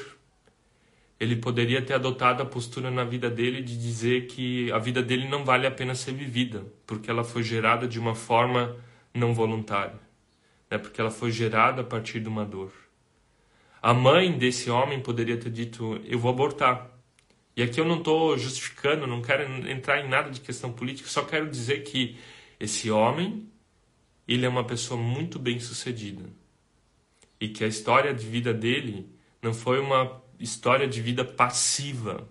Ele 1.18 1.36
poderia 1.36 1.82
ter 1.82 1.94
adotado 1.94 2.42
a 2.42 2.46
postura 2.46 2.90
na 2.90 3.04
vida 3.04 3.30
dele 3.30 3.62
de 3.62 3.76
dizer 3.76 4.26
que 4.26 4.70
a 4.72 4.78
vida 4.78 5.02
dele 5.02 5.28
não 5.28 5.44
vale 5.44 5.66
a 5.66 5.70
pena 5.70 5.94
ser 5.94 6.12
vivida, 6.12 6.64
porque 6.86 7.10
ela 7.10 7.24
foi 7.24 7.42
gerada 7.42 7.86
de 7.88 7.98
uma 7.98 8.14
forma 8.14 8.76
não 9.12 9.32
voluntária. 9.34 9.98
né? 10.70 10.78
porque 10.78 11.00
ela 11.00 11.10
foi 11.10 11.30
gerada 11.30 11.82
a 11.82 11.84
partir 11.84 12.20
de 12.20 12.28
uma 12.28 12.44
dor. 12.44 12.72
A 13.84 13.92
mãe 13.92 14.32
desse 14.32 14.70
homem 14.70 14.98
poderia 14.98 15.36
ter 15.36 15.50
dito: 15.50 16.00
Eu 16.06 16.18
vou 16.18 16.30
abortar. 16.30 16.90
E 17.54 17.62
aqui 17.62 17.78
eu 17.78 17.84
não 17.84 17.98
estou 17.98 18.34
justificando, 18.38 19.06
não 19.06 19.20
quero 19.20 19.42
entrar 19.68 20.00
em 20.00 20.08
nada 20.08 20.30
de 20.30 20.40
questão 20.40 20.72
política, 20.72 21.06
só 21.06 21.22
quero 21.22 21.50
dizer 21.50 21.82
que 21.82 22.16
esse 22.58 22.90
homem, 22.90 23.46
ele 24.26 24.46
é 24.46 24.48
uma 24.48 24.64
pessoa 24.64 24.98
muito 24.98 25.38
bem 25.38 25.60
sucedida. 25.60 26.24
E 27.38 27.46
que 27.46 27.62
a 27.62 27.66
história 27.66 28.14
de 28.14 28.26
vida 28.26 28.54
dele 28.54 29.06
não 29.42 29.52
foi 29.52 29.78
uma 29.78 30.18
história 30.40 30.88
de 30.88 31.02
vida 31.02 31.22
passiva, 31.22 32.26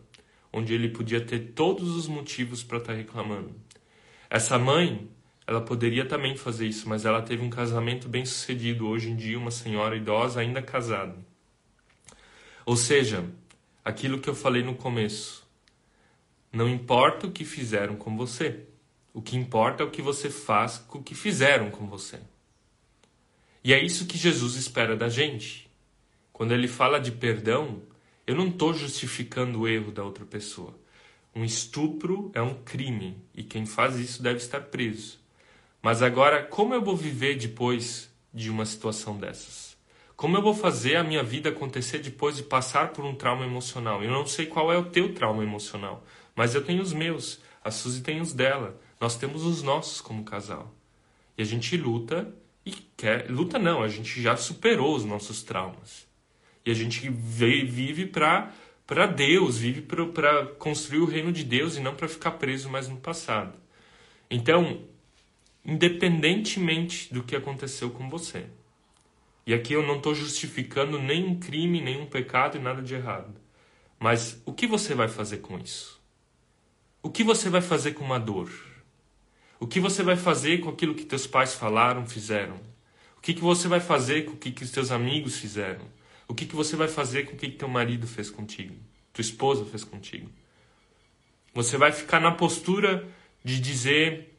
onde 0.52 0.74
ele 0.74 0.89
podia 0.89 1.22
ter 1.22 1.52
todos 1.54 1.96
os 1.96 2.08
motivos 2.08 2.63
para 2.63 2.80
estar 2.80 2.94
tá 2.94 2.98
reclamando. 2.98 3.54
Essa 4.28 4.58
mãe, 4.58 5.08
ela 5.46 5.62
poderia 5.62 6.04
também 6.04 6.36
fazer 6.36 6.66
isso, 6.66 6.89
mas 6.89 7.06
ela 7.06 7.22
teve 7.22 7.44
um 7.44 7.50
casamento 7.52 8.10
bem 8.10 8.26
sucedido, 8.26 8.88
hoje 8.88 9.12
em 9.12 9.16
dia 9.16 9.38
uma 9.38 9.52
senhora 9.52 9.96
idosa 9.96 10.42
ainda 10.42 10.60
casada. 10.60 11.32
Ou 12.65 12.78
seja, 12.78 13.26
aquilo 13.84 14.19
que 14.19 14.30
eu 14.30 14.36
falei 14.36 14.63
no 14.63 14.76
começo. 14.76 15.45
Não 16.52 16.69
importa 16.69 17.28
o 17.28 17.32
que 17.32 17.43
fizeram 17.43 17.95
com 17.95 18.15
você. 18.15 18.65
O 19.13 19.21
que 19.21 19.36
importa 19.36 19.84
é 19.84 19.86
o 19.86 19.91
que 19.91 20.02
você 20.02 20.30
faz 20.30 20.78
com 20.78 20.99
o 20.99 21.04
que 21.04 21.13
fizeram 21.13 21.69
com 21.69 21.88
você. 21.88 22.19
E 23.63 23.73
é 23.73 23.84
isso 23.84 24.06
que 24.06 24.17
Jesus 24.17 24.56
espera 24.56 24.95
da 24.95 25.10
gente. 25.10 25.69
Quando 26.32 26.54
ele 26.54 26.67
fala 26.67 26.99
de 26.99 27.12
perdão, 27.12 27.82
eu 28.26 28.36
não 28.36 28.47
estou 28.47 28.73
justificando 28.73 29.62
o 29.62 29.67
erro 29.67 29.91
da 29.91 30.04
outra 30.04 30.26
pessoa. 30.26 30.73
Um 31.36 31.43
estupro 31.43 32.32
é 32.34 32.41
um 32.41 32.56
crime 32.63 33.17
e 33.34 33.43
quem 33.43 33.65
faz 33.65 33.97
isso 33.97 34.21
deve 34.21 34.38
estar 34.38 34.62
preso. 34.62 35.19
Mas 35.82 36.02
agora, 36.02 36.43
como 36.43 36.73
eu 36.73 36.82
vou 36.82 36.95
viver 36.95 37.36
depois 37.38 38.10
de 38.34 38.49
uma 38.49 38.65
situação 38.65 39.17
dessas? 39.17 39.72
Como 40.23 40.38
eu 40.38 40.41
vou 40.41 40.53
fazer 40.53 40.95
a 40.95 41.03
minha 41.03 41.21
vida 41.21 41.49
acontecer 41.49 41.99
depois 41.99 42.38
de 42.38 42.43
passar 42.43 42.93
por 42.93 43.03
um 43.03 43.13
trauma 43.13 43.43
emocional? 43.43 44.01
Eu 44.01 44.09
não 44.09 44.25
sei 44.25 44.45
qual 44.45 44.71
é 44.71 44.77
o 44.77 44.86
teu 44.86 45.13
trauma 45.13 45.43
emocional, 45.43 46.01
mas 46.33 46.55
eu 46.55 46.63
tenho 46.63 46.81
os 46.81 46.93
meus, 46.93 47.41
a 47.62 47.69
Suzy 47.69 48.01
tem 48.01 48.21
os 48.21 48.31
dela. 48.31 48.79
Nós 49.01 49.17
temos 49.17 49.43
os 49.43 49.62
nossos 49.62 49.99
como 49.99 50.23
casal. 50.23 50.73
E 51.38 51.41
a 51.41 51.45
gente 51.45 51.75
luta 51.75 52.33
e 52.65 52.71
quer, 52.95 53.29
luta 53.29 53.59
não, 53.59 53.83
a 53.83 53.89
gente 53.89 54.21
já 54.21 54.38
superou 54.38 54.95
os 54.95 55.03
nossos 55.03 55.43
traumas. 55.43 56.07
E 56.65 56.71
a 56.71 56.73
gente 56.73 57.09
vive 57.09 58.05
para 58.05 58.49
para 58.88 59.05
Deus, 59.05 59.57
vive 59.57 59.81
para 59.81 60.45
construir 60.57 60.99
o 60.99 61.05
reino 61.05 61.33
de 61.33 61.43
Deus 61.43 61.75
e 61.75 61.81
não 61.81 61.95
para 61.95 62.07
ficar 62.07 62.31
preso 62.31 62.69
mais 62.69 62.88
no 62.88 62.95
passado. 62.95 63.59
Então, 64.31 64.86
independentemente 65.65 67.13
do 67.13 67.23
que 67.23 67.36
aconteceu 67.36 67.89
com 67.89 68.09
você, 68.09 68.45
e 69.45 69.53
aqui 69.53 69.73
eu 69.73 69.86
não 69.86 69.97
estou 69.97 70.15
justificando 70.15 70.99
nenhum 70.99 71.39
crime, 71.39 71.82
nenhum 71.82 72.06
pecado 72.06 72.58
e 72.58 72.62
nada 72.62 72.82
de 72.82 72.95
errado. 72.95 73.34
Mas 73.99 74.41
o 74.45 74.53
que 74.53 74.65
você 74.65 74.93
vai 74.93 75.08
fazer 75.08 75.38
com 75.38 75.58
isso? 75.58 76.01
O 77.01 77.10
que 77.10 77.23
você 77.23 77.49
vai 77.49 77.62
fazer 77.62 77.93
com 77.93 78.03
uma 78.03 78.19
dor? 78.19 78.49
O 79.60 79.67
que 79.67 79.79
você 79.79 80.03
vai 80.03 80.15
fazer 80.15 80.60
com 80.60 80.69
aquilo 80.69 80.95
que 80.95 81.06
teus 81.06 81.27
pais 81.27 81.53
falaram, 81.53 82.06
fizeram? 82.06 82.60
O 83.17 83.21
que, 83.21 83.34
que 83.34 83.41
você 83.41 83.67
vai 83.67 83.79
fazer 83.79 84.25
com 84.25 84.34
o 84.34 84.38
que, 84.38 84.51
que 84.51 84.63
os 84.63 84.71
teus 84.71 84.91
amigos 84.91 85.38
fizeram? 85.38 85.86
O 86.27 86.34
que, 86.34 86.45
que 86.45 86.56
você 86.56 86.75
vai 86.75 86.88
fazer 86.88 87.25
com 87.25 87.34
o 87.34 87.38
que, 87.38 87.49
que 87.49 87.58
teu 87.58 87.67
marido 87.67 88.08
fez 88.08 88.29
contigo? 88.29 88.75
Tua 89.13 89.21
esposa 89.21 89.65
fez 89.65 89.84
contigo? 89.84 90.29
Você 91.53 91.77
vai 91.77 91.91
ficar 91.91 92.19
na 92.19 92.32
postura 92.32 93.08
de 93.43 93.60
dizer 93.60 94.34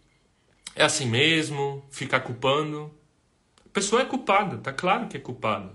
é 0.77 0.85
assim 0.85 1.07
mesmo, 1.07 1.87
ficar 1.91 2.21
culpando? 2.21 2.93
Pessoa 3.75 4.03
é 4.03 4.05
culpada, 4.05 4.57
tá 4.59 4.73
claro 4.73 5.09
que 5.09 5.17
é 5.17 5.21
culpada. 5.21 5.73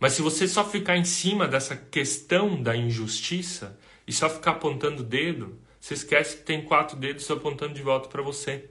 Mas 0.00 0.14
se 0.14 0.22
você 0.22 0.48
só 0.48 0.64
ficar 0.64 0.96
em 0.96 1.04
cima 1.04 1.46
dessa 1.46 1.76
questão 1.76 2.60
da 2.60 2.74
injustiça 2.74 3.78
e 4.06 4.12
só 4.12 4.28
ficar 4.28 4.52
apontando 4.52 5.02
o 5.02 5.06
dedo, 5.06 5.58
você 5.80 5.94
esquece 5.94 6.38
que 6.38 6.42
tem 6.42 6.62
quatro 6.62 6.96
dedos 6.96 7.30
apontando 7.30 7.74
de 7.74 7.82
volta 7.82 8.08
para 8.08 8.22
você. 8.22 8.70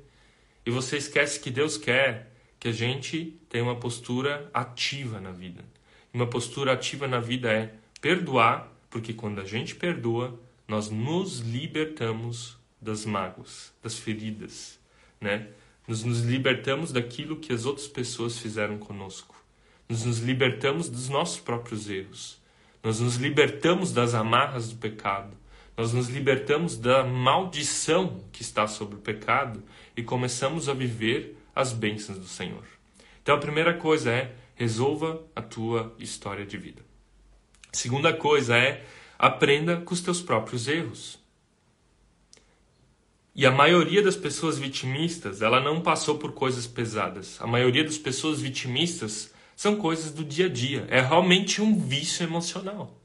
E 0.65 0.71
você 0.71 0.97
esquece 0.97 1.39
que 1.39 1.51
Deus 1.51 1.77
quer 1.77 2.31
que 2.59 2.67
a 2.67 2.71
gente 2.71 3.39
tenha 3.47 3.63
uma 3.63 3.75
postura 3.75 4.49
ativa 4.53 5.21
na 5.21 5.31
vida. 5.31 5.63
E 6.13 6.17
uma 6.17 6.27
postura 6.27 6.73
ativa 6.73 7.07
na 7.07 7.19
vida 7.19 7.51
é 7.51 7.73
perdoar, 8.01 8.71
porque 8.89 9.13
quando 9.13 9.39
a 9.39 9.45
gente 9.45 9.75
perdoa, 9.75 10.39
nós 10.67 10.89
nos 10.89 11.39
libertamos 11.39 12.57
das 12.81 13.05
mágoas, 13.05 13.71
das 13.81 13.97
feridas, 13.97 14.79
né? 15.21 15.47
Nos, 15.87 16.03
nos 16.03 16.21
libertamos 16.21 16.91
daquilo 16.91 17.37
que 17.37 17.53
as 17.53 17.65
outras 17.65 17.87
pessoas 17.87 18.37
fizeram 18.37 18.77
conosco. 18.77 19.35
Nos, 19.87 20.05
nos 20.05 20.19
libertamos 20.19 20.89
dos 20.89 21.09
nossos 21.09 21.39
próprios 21.39 21.89
erros. 21.89 22.41
Nós 22.83 22.99
nos 22.99 23.15
libertamos 23.15 23.91
das 23.91 24.13
amarras 24.13 24.69
do 24.69 24.75
pecado. 24.75 25.35
Nós 25.75 25.93
nos 25.93 26.07
libertamos 26.07 26.77
da 26.77 27.03
maldição 27.03 28.23
que 28.31 28.41
está 28.41 28.67
sobre 28.67 28.95
o 28.95 28.99
pecado 28.99 29.63
e 29.97 30.03
começamos 30.03 30.69
a 30.69 30.73
viver 30.73 31.37
as 31.55 31.73
bênçãos 31.73 32.19
do 32.19 32.27
Senhor. 32.27 32.63
Então 33.21 33.35
a 33.35 33.39
primeira 33.39 33.73
coisa 33.73 34.11
é 34.11 34.35
resolva 34.55 35.21
a 35.35 35.41
tua 35.41 35.95
história 35.97 36.45
de 36.45 36.57
vida. 36.57 36.81
Segunda 37.71 38.13
coisa 38.13 38.55
é 38.55 38.85
aprenda 39.17 39.77
com 39.77 39.93
os 39.93 40.01
teus 40.01 40.21
próprios 40.21 40.67
erros. 40.67 41.19
E 43.35 43.47
a 43.47 43.51
maioria 43.51 44.03
das 44.03 44.15
pessoas 44.15 44.59
vitimistas, 44.59 45.41
ela 45.41 45.59
não 45.59 45.81
passou 45.81 46.17
por 46.19 46.33
coisas 46.33 46.67
pesadas. 46.67 47.37
A 47.41 47.47
maioria 47.47 47.83
das 47.83 47.97
pessoas 47.97 48.39
vitimistas 48.39 49.33
são 49.55 49.75
coisas 49.75 50.11
do 50.11 50.23
dia 50.23 50.45
a 50.45 50.49
dia. 50.49 50.85
É 50.89 51.01
realmente 51.01 51.61
um 51.61 51.75
vício 51.75 52.23
emocional. 52.23 52.95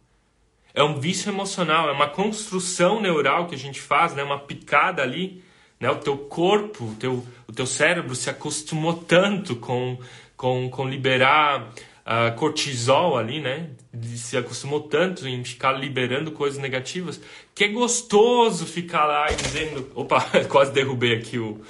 É 0.74 0.82
um 0.82 1.00
vício 1.00 1.30
emocional, 1.30 1.88
é 1.88 1.92
uma 1.92 2.08
construção 2.08 3.00
neural 3.00 3.46
que 3.46 3.54
a 3.54 3.58
gente 3.58 3.80
faz, 3.80 4.14
né? 4.14 4.22
uma 4.22 4.38
picada 4.38 5.02
ali. 5.02 5.42
Né? 5.80 5.90
O 5.90 5.96
teu 5.96 6.18
corpo, 6.18 6.84
o 6.84 6.94
teu, 6.94 7.26
o 7.46 7.52
teu 7.52 7.66
cérebro 7.66 8.14
se 8.14 8.28
acostumou 8.28 8.94
tanto 8.94 9.56
com, 9.56 9.98
com, 10.36 10.68
com 10.68 10.86
liberar 10.86 11.72
uh, 12.08 12.34
cortisol 12.36 13.18
ali, 13.18 13.40
né? 13.40 13.70
Se 14.16 14.36
acostumou 14.36 14.80
tanto 14.80 15.28
em 15.28 15.44
ficar 15.44 15.72
liberando 15.72 16.32
coisas 16.32 16.58
negativas, 16.58 17.20
que 17.54 17.64
é 17.64 17.68
gostoso 17.68 18.64
ficar 18.64 19.04
lá 19.04 19.26
dizendo. 19.26 19.90
Opa, 19.94 20.20
quase 20.48 20.72
derrubei 20.72 21.14
aqui 21.14 21.38
o, 21.38 21.60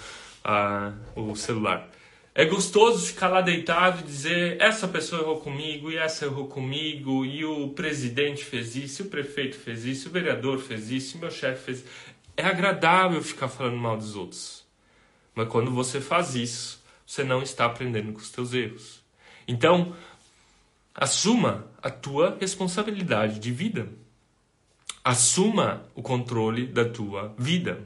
uh, 0.45 1.21
o 1.21 1.35
celular. 1.35 1.91
É 2.35 2.45
gostoso 2.45 3.05
ficar 3.05 3.29
lá 3.29 3.41
deitado 3.41 4.01
e 4.01 4.05
dizer: 4.05 4.57
essa 4.61 4.87
pessoa 4.87 5.23
errou 5.23 5.41
comigo, 5.41 5.91
e 5.91 5.97
essa 5.97 6.27
errou 6.27 6.47
comigo, 6.47 7.25
e 7.25 7.45
o 7.45 7.71
presidente 7.71 8.45
fez 8.45 8.77
isso, 8.77 9.03
e 9.03 9.07
o 9.07 9.09
prefeito 9.09 9.57
fez 9.57 9.85
isso, 9.85 10.09
o 10.09 10.13
vereador 10.13 10.59
fez 10.61 10.91
isso, 10.91 11.17
e 11.17 11.21
meu 11.21 11.31
chefe 11.31 11.65
fez. 11.65 11.85
É 12.37 12.45
agradável 12.45 13.21
ficar 13.21 13.49
falando 13.49 13.77
mal 13.77 13.97
dos 13.97 14.15
outros. 14.15 14.65
Mas 15.35 15.49
quando 15.49 15.73
você 15.73 16.01
faz 16.01 16.37
isso, 16.37 16.81
você 17.05 17.25
não 17.25 17.43
está 17.43 17.65
aprendendo 17.65 18.13
com 18.13 18.21
os 18.21 18.31
teus 18.31 18.55
erros. 18.55 19.03
Então, 19.49 19.97
Assuma 21.01 21.65
a 21.81 21.91
tua 21.91 22.37
responsabilidade 22.41 23.39
de 23.39 23.53
vida. 23.53 23.89
Assuma 25.05 25.87
o 25.95 26.03
controle 26.03 26.67
da 26.67 26.85
tua 26.85 27.33
vida. 27.39 27.81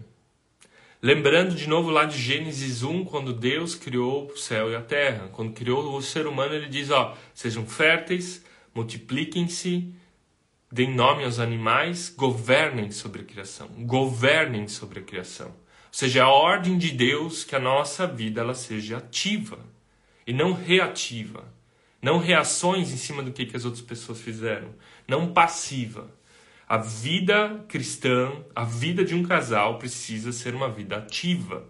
Lembrando 1.02 1.54
de 1.54 1.68
novo 1.68 1.90
lá 1.90 2.06
de 2.06 2.16
Gênesis 2.16 2.82
1, 2.82 3.04
quando 3.04 3.34
Deus 3.34 3.74
criou 3.74 4.32
o 4.32 4.36
céu 4.38 4.70
e 4.70 4.74
a 4.74 4.80
terra. 4.80 5.28
Quando 5.30 5.52
criou 5.52 5.94
o 5.94 6.00
ser 6.00 6.26
humano, 6.26 6.54
ele 6.54 6.70
diz: 6.70 6.90
ó, 6.90 7.14
sejam 7.34 7.66
férteis, 7.66 8.42
multipliquem-se, 8.74 9.92
deem 10.70 10.94
nome 10.94 11.22
aos 11.22 11.38
animais, 11.38 12.08
governem 12.08 12.90
sobre 12.90 13.20
a 13.20 13.24
criação. 13.24 13.68
Governem 13.80 14.66
sobre 14.68 15.00
a 15.00 15.02
criação. 15.02 15.48
Ou 15.48 15.54
seja, 15.90 16.24
a 16.24 16.28
ordem 16.30 16.78
de 16.78 16.90
Deus 16.90 17.44
que 17.44 17.54
a 17.54 17.60
nossa 17.60 18.06
vida 18.06 18.40
ela 18.40 18.54
seja 18.54 18.96
ativa 18.96 19.58
e 20.26 20.32
não 20.32 20.54
reativa. 20.54 21.44
Não 22.02 22.18
reações 22.18 22.92
em 22.92 22.96
cima 22.96 23.22
do 23.22 23.30
que, 23.30 23.46
que 23.46 23.56
as 23.56 23.64
outras 23.64 23.82
pessoas 23.82 24.20
fizeram. 24.20 24.74
Não 25.06 25.32
passiva. 25.32 26.10
A 26.68 26.76
vida 26.76 27.64
cristã, 27.68 28.32
a 28.54 28.64
vida 28.64 29.04
de 29.04 29.14
um 29.14 29.22
casal 29.22 29.78
precisa 29.78 30.32
ser 30.32 30.54
uma 30.54 30.68
vida 30.68 30.96
ativa. 30.96 31.64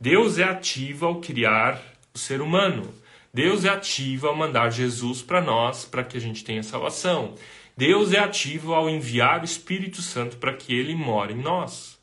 Deus 0.00 0.38
é 0.38 0.44
ativo 0.44 1.06
ao 1.06 1.20
criar 1.20 1.82
o 2.14 2.18
ser 2.18 2.40
humano. 2.40 2.94
Deus 3.34 3.64
é 3.64 3.70
ativo 3.70 4.28
ao 4.28 4.36
mandar 4.36 4.70
Jesus 4.70 5.22
para 5.22 5.40
nós, 5.40 5.84
para 5.84 6.04
que 6.04 6.16
a 6.16 6.20
gente 6.20 6.44
tenha 6.44 6.62
salvação. 6.62 7.34
Deus 7.76 8.12
é 8.12 8.18
ativo 8.18 8.74
ao 8.74 8.88
enviar 8.88 9.40
o 9.40 9.44
Espírito 9.44 10.02
Santo 10.02 10.36
para 10.36 10.52
que 10.52 10.74
ele 10.74 10.94
more 10.94 11.32
em 11.32 11.40
nós. 11.40 11.98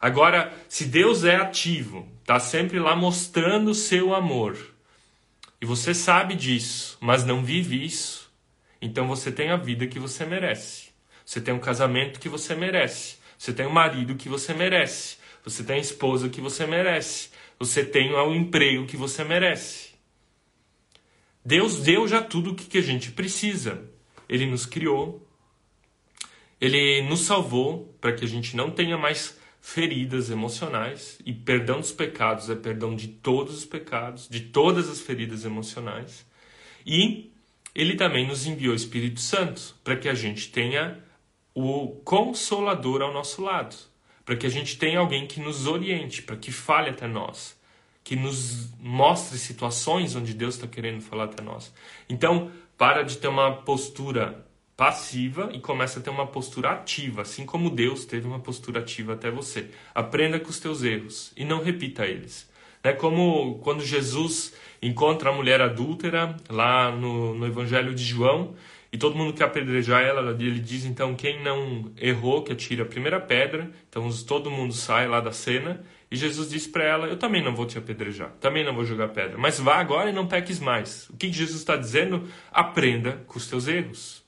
Agora, 0.00 0.52
se 0.68 0.84
Deus 0.84 1.24
é 1.24 1.36
ativo, 1.36 2.06
está 2.20 2.38
sempre 2.38 2.78
lá 2.78 2.94
mostrando 2.94 3.70
o 3.70 3.74
seu 3.74 4.14
amor, 4.14 4.56
e 5.60 5.66
você 5.66 5.94
sabe 5.94 6.34
disso, 6.34 6.98
mas 7.00 7.24
não 7.24 7.42
vive 7.42 7.82
isso. 7.82 8.30
Então 8.80 9.08
você 9.08 9.32
tem 9.32 9.50
a 9.50 9.56
vida 9.56 9.86
que 9.86 9.98
você 9.98 10.24
merece. 10.26 10.90
Você 11.24 11.40
tem 11.40 11.54
um 11.54 11.58
casamento 11.58 12.20
que 12.20 12.28
você 12.28 12.54
merece. 12.54 13.16
Você 13.38 13.52
tem 13.52 13.66
um 13.66 13.72
marido 13.72 14.14
que 14.14 14.28
você 14.28 14.52
merece. 14.52 15.16
Você 15.44 15.64
tem 15.64 15.76
a 15.76 15.80
esposa 15.80 16.28
que 16.28 16.40
você 16.40 16.66
merece. 16.66 17.30
Você 17.58 17.84
tem 17.84 18.12
o 18.12 18.34
emprego 18.34 18.86
que 18.86 18.96
você 18.96 19.24
merece. 19.24 19.94
Deus 21.44 21.80
deu 21.80 22.06
já 22.06 22.22
tudo 22.22 22.50
o 22.50 22.54
que 22.54 22.76
a 22.76 22.82
gente 22.82 23.12
precisa. 23.12 23.88
Ele 24.28 24.46
nos 24.46 24.66
criou, 24.66 25.24
ele 26.60 27.02
nos 27.02 27.20
salvou 27.20 27.94
para 28.00 28.12
que 28.12 28.24
a 28.24 28.28
gente 28.28 28.56
não 28.56 28.70
tenha 28.70 28.98
mais 28.98 29.35
feridas 29.66 30.30
emocionais. 30.30 31.18
E 31.26 31.32
perdão 31.32 31.80
dos 31.80 31.90
pecados 31.90 32.48
é 32.48 32.54
perdão 32.54 32.94
de 32.94 33.08
todos 33.08 33.58
os 33.58 33.64
pecados, 33.64 34.28
de 34.28 34.38
todas 34.38 34.88
as 34.88 35.00
feridas 35.00 35.44
emocionais. 35.44 36.24
E 36.86 37.32
ele 37.74 37.96
também 37.96 38.28
nos 38.28 38.46
enviou 38.46 38.72
o 38.72 38.76
Espírito 38.76 39.18
Santo 39.18 39.74
para 39.82 39.96
que 39.96 40.08
a 40.08 40.14
gente 40.14 40.52
tenha 40.52 41.02
o 41.52 41.88
consolador 42.04 43.02
ao 43.02 43.12
nosso 43.12 43.42
lado, 43.42 43.74
para 44.24 44.36
que 44.36 44.46
a 44.46 44.50
gente 44.50 44.78
tenha 44.78 45.00
alguém 45.00 45.26
que 45.26 45.40
nos 45.40 45.66
oriente, 45.66 46.22
para 46.22 46.36
que 46.36 46.52
fale 46.52 46.90
até 46.90 47.08
nós, 47.08 47.58
que 48.04 48.14
nos 48.14 48.72
mostre 48.78 49.36
situações 49.36 50.14
onde 50.14 50.32
Deus 50.32 50.54
está 50.54 50.68
querendo 50.68 51.00
falar 51.00 51.24
até 51.24 51.42
nós. 51.42 51.74
Então, 52.08 52.52
para 52.78 53.02
de 53.02 53.16
ter 53.16 53.26
uma 53.26 53.56
postura 53.56 54.45
passiva 54.76 55.50
e 55.52 55.60
começa 55.60 55.98
a 55.98 56.02
ter 56.02 56.10
uma 56.10 56.26
postura 56.26 56.70
ativa, 56.70 57.22
assim 57.22 57.46
como 57.46 57.70
Deus 57.70 58.04
teve 58.04 58.26
uma 58.26 58.40
postura 58.40 58.80
ativa 58.80 59.14
até 59.14 59.30
você. 59.30 59.70
Aprenda 59.94 60.38
com 60.38 60.50
os 60.50 60.60
teus 60.60 60.82
erros 60.82 61.32
e 61.36 61.44
não 61.44 61.62
repita 61.62 62.06
eles. 62.06 62.48
É 62.82 62.92
como 62.92 63.58
quando 63.64 63.84
Jesus 63.84 64.54
encontra 64.82 65.30
a 65.30 65.32
mulher 65.32 65.60
adúltera 65.60 66.36
lá 66.48 66.90
no, 66.90 67.34
no 67.34 67.46
Evangelho 67.46 67.94
de 67.94 68.04
João 68.04 68.54
e 68.92 68.98
todo 68.98 69.16
mundo 69.16 69.32
quer 69.32 69.44
apedrejar 69.44 70.02
ela. 70.02 70.30
Ele 70.30 70.60
diz 70.60 70.84
então: 70.84 71.14
quem 71.16 71.42
não 71.42 71.90
errou, 71.96 72.42
que 72.42 72.52
atire 72.52 72.82
a 72.82 72.86
primeira 72.86 73.18
pedra. 73.18 73.70
Então 73.88 74.08
todo 74.26 74.50
mundo 74.50 74.72
sai 74.72 75.08
lá 75.08 75.20
da 75.20 75.32
cena 75.32 75.84
e 76.10 76.16
Jesus 76.16 76.50
diz 76.50 76.66
para 76.66 76.84
ela: 76.84 77.06
Eu 77.08 77.16
também 77.16 77.42
não 77.42 77.54
vou 77.54 77.66
te 77.66 77.78
apedrejar, 77.78 78.30
também 78.40 78.64
não 78.64 78.74
vou 78.74 78.84
jogar 78.84 79.08
pedra, 79.08 79.36
mas 79.36 79.58
vá 79.58 79.76
agora 79.76 80.10
e 80.10 80.12
não 80.12 80.26
peques 80.26 80.60
mais. 80.60 81.08
O 81.10 81.16
que 81.16 81.32
Jesus 81.32 81.60
está 81.60 81.76
dizendo? 81.76 82.28
Aprenda 82.52 83.24
com 83.26 83.38
os 83.38 83.48
teus 83.48 83.66
erros. 83.66 84.25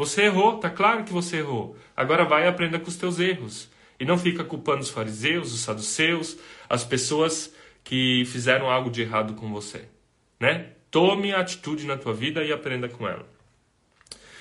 Você 0.00 0.22
errou, 0.22 0.56
tá 0.56 0.70
claro 0.70 1.04
que 1.04 1.12
você 1.12 1.36
errou. 1.36 1.76
Agora 1.94 2.24
vai 2.24 2.44
e 2.44 2.48
aprenda 2.48 2.80
com 2.80 2.88
os 2.88 2.96
teus 2.96 3.20
erros. 3.20 3.70
E 3.98 4.04
não 4.06 4.16
fica 4.16 4.42
culpando 4.42 4.80
os 4.80 4.88
fariseus, 4.88 5.52
os 5.52 5.60
saduceus, 5.60 6.38
as 6.70 6.82
pessoas 6.82 7.54
que 7.84 8.24
fizeram 8.24 8.70
algo 8.70 8.90
de 8.90 9.02
errado 9.02 9.34
com 9.34 9.52
você, 9.52 9.84
né? 10.40 10.68
Tome 10.90 11.34
a 11.34 11.40
atitude 11.40 11.86
na 11.86 11.98
tua 11.98 12.14
vida 12.14 12.42
e 12.42 12.50
aprenda 12.50 12.88
com 12.88 13.06
ela. 13.06 13.28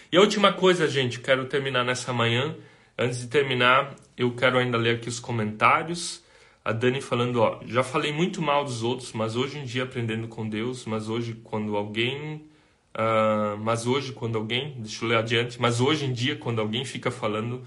E 0.10 0.16
a 0.16 0.22
última 0.22 0.54
coisa, 0.54 0.88
gente, 0.88 1.20
quero 1.20 1.44
terminar 1.44 1.84
nessa 1.84 2.14
manhã. 2.14 2.56
Antes 2.98 3.20
de 3.20 3.28
terminar, 3.28 3.98
eu 4.18 4.34
quero 4.34 4.58
ainda 4.58 4.78
ler 4.78 4.96
aqui 4.96 5.10
os 5.10 5.20
comentários. 5.20 6.24
A 6.64 6.72
Dani 6.72 7.02
falando, 7.02 7.42
ó, 7.42 7.60
já 7.66 7.84
falei 7.84 8.14
muito 8.14 8.42
mal 8.42 8.64
dos 8.64 8.82
outros, 8.82 9.12
mas 9.12 9.36
hoje 9.36 9.58
em 9.58 9.66
dia 9.66 9.84
aprendendo 9.84 10.30
com 10.30 10.48
Deus, 10.48 10.86
mas 10.86 11.10
hoje 11.10 11.34
quando 11.44 11.76
alguém, 11.76 12.48
uh, 12.96 13.58
mas 13.58 13.88
hoje 13.88 14.14
quando 14.14 14.38
alguém, 14.38 14.76
deixa 14.78 15.04
eu 15.04 15.10
ler 15.10 15.18
adiante, 15.18 15.60
mas 15.60 15.80
hoje 15.80 16.06
em 16.06 16.14
dia 16.14 16.36
quando 16.36 16.60
alguém 16.60 16.86
fica 16.86 17.12
falando 17.12 17.64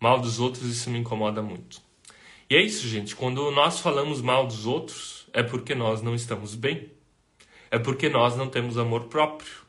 mal 0.00 0.20
dos 0.20 0.40
outros, 0.40 0.64
isso 0.68 0.90
me 0.90 0.98
incomoda 0.98 1.40
muito. 1.42 1.80
E 2.50 2.56
é 2.56 2.60
isso, 2.60 2.86
gente. 2.86 3.16
Quando 3.16 3.50
nós 3.50 3.80
falamos 3.80 4.20
mal 4.20 4.46
dos 4.46 4.66
outros, 4.66 5.26
é 5.32 5.42
porque 5.42 5.74
nós 5.74 6.02
não 6.02 6.14
estamos 6.14 6.54
bem. 6.54 6.90
É 7.70 7.78
porque 7.78 8.10
nós 8.10 8.36
não 8.36 8.46
temos 8.46 8.76
amor 8.76 9.04
próprio. 9.04 9.62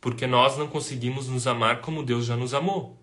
Porque 0.00 0.26
nós 0.26 0.56
não 0.56 0.66
conseguimos 0.66 1.28
nos 1.28 1.46
amar 1.46 1.82
como 1.82 2.02
Deus 2.02 2.24
já 2.24 2.36
nos 2.36 2.54
amou. 2.54 2.98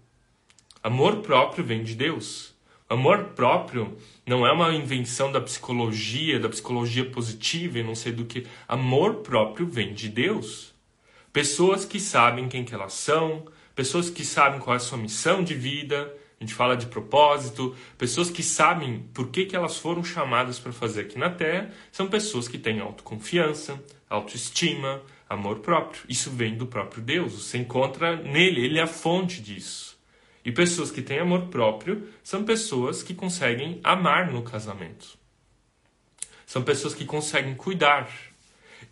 Amor 0.81 1.17
próprio 1.17 1.63
vem 1.63 1.83
de 1.83 1.93
Deus. 1.93 2.55
Amor 2.89 3.25
próprio 3.35 3.97
não 4.25 4.47
é 4.47 4.51
uma 4.51 4.73
invenção 4.73 5.31
da 5.31 5.41
psicologia, 5.41 6.39
da 6.39 6.49
psicologia 6.49 7.07
positiva 7.07 7.77
e 7.77 7.83
não 7.83 7.93
sei 7.93 8.11
do 8.11 8.25
que. 8.25 8.47
Amor 8.67 9.17
próprio 9.17 9.67
vem 9.67 9.93
de 9.93 10.09
Deus. 10.09 10.73
Pessoas 11.31 11.85
que 11.85 11.99
sabem 11.99 12.47
quem 12.47 12.63
que 12.63 12.73
elas 12.73 12.93
são, 12.93 13.45
pessoas 13.75 14.09
que 14.09 14.25
sabem 14.25 14.59
qual 14.59 14.73
é 14.73 14.77
a 14.77 14.79
sua 14.79 14.97
missão 14.97 15.43
de 15.43 15.53
vida, 15.53 16.13
a 16.39 16.43
gente 16.43 16.53
fala 16.53 16.77
de 16.77 16.85
propósito, 16.85 17.75
pessoas 17.97 18.29
que 18.29 18.43
sabem 18.43 19.07
por 19.13 19.29
que, 19.29 19.45
que 19.45 19.55
elas 19.55 19.77
foram 19.77 20.03
chamadas 20.03 20.59
para 20.59 20.71
fazer 20.71 21.01
aqui 21.01 21.17
na 21.17 21.29
Terra, 21.29 21.71
são 21.91 22.07
pessoas 22.07 22.47
que 22.47 22.59
têm 22.59 22.79
autoconfiança, 22.79 23.81
autoestima, 24.07 25.01
amor 25.27 25.59
próprio. 25.59 26.03
Isso 26.07 26.29
vem 26.29 26.55
do 26.55 26.67
próprio 26.67 27.01
Deus, 27.01 27.33
você 27.33 27.57
encontra 27.57 28.15
nele, 28.15 28.63
ele 28.63 28.77
é 28.77 28.83
a 28.83 28.87
fonte 28.87 29.41
disso. 29.41 29.97
E 30.45 30.51
pessoas 30.51 30.91
que 30.91 31.01
têm 31.01 31.19
amor 31.19 31.47
próprio 31.47 32.07
são 32.23 32.43
pessoas 32.43 33.03
que 33.03 33.13
conseguem 33.13 33.81
amar 33.83 34.31
no 34.31 34.43
casamento. 34.43 35.17
São 36.45 36.63
pessoas 36.63 36.93
que 36.93 37.03
conseguem 37.03 37.53
cuidar. 37.53 38.09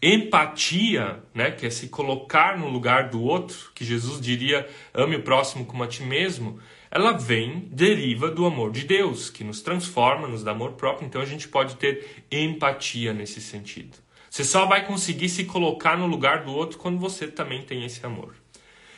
Empatia, 0.02 1.24
né, 1.34 1.52
que 1.52 1.66
é 1.66 1.70
se 1.70 1.88
colocar 1.88 2.58
no 2.58 2.70
lugar 2.70 3.10
do 3.10 3.22
outro, 3.22 3.72
que 3.74 3.84
Jesus 3.84 4.20
diria, 4.22 4.68
ame 4.94 5.16
o 5.16 5.24
próximo 5.24 5.66
como 5.66 5.84
a 5.84 5.88
ti 5.88 6.04
mesmo, 6.04 6.60
ela 6.92 7.12
vem, 7.12 7.68
deriva 7.72 8.30
do 8.30 8.46
amor 8.46 8.72
de 8.72 8.86
Deus, 8.86 9.30
que 9.30 9.44
nos 9.44 9.62
transforma, 9.62 10.28
nos 10.28 10.44
dá 10.44 10.52
amor 10.52 10.74
próprio, 10.74 11.06
então 11.06 11.22
a 11.22 11.26
gente 11.26 11.48
pode 11.48 11.76
ter 11.76 12.24
empatia 12.32 13.14
nesse 13.14 13.42
sentido. 13.42 13.98
Você 14.30 14.44
só 14.44 14.66
vai 14.66 14.86
conseguir 14.86 15.30
se 15.30 15.46
colocar 15.46 15.98
no 15.98 16.08
lugar 16.08 16.44
do 16.44 16.52
outro 16.52 16.78
quando 16.78 17.00
você 17.00 17.28
também 17.28 17.62
tem 17.62 17.86
esse 17.86 18.06
amor. 18.06 18.36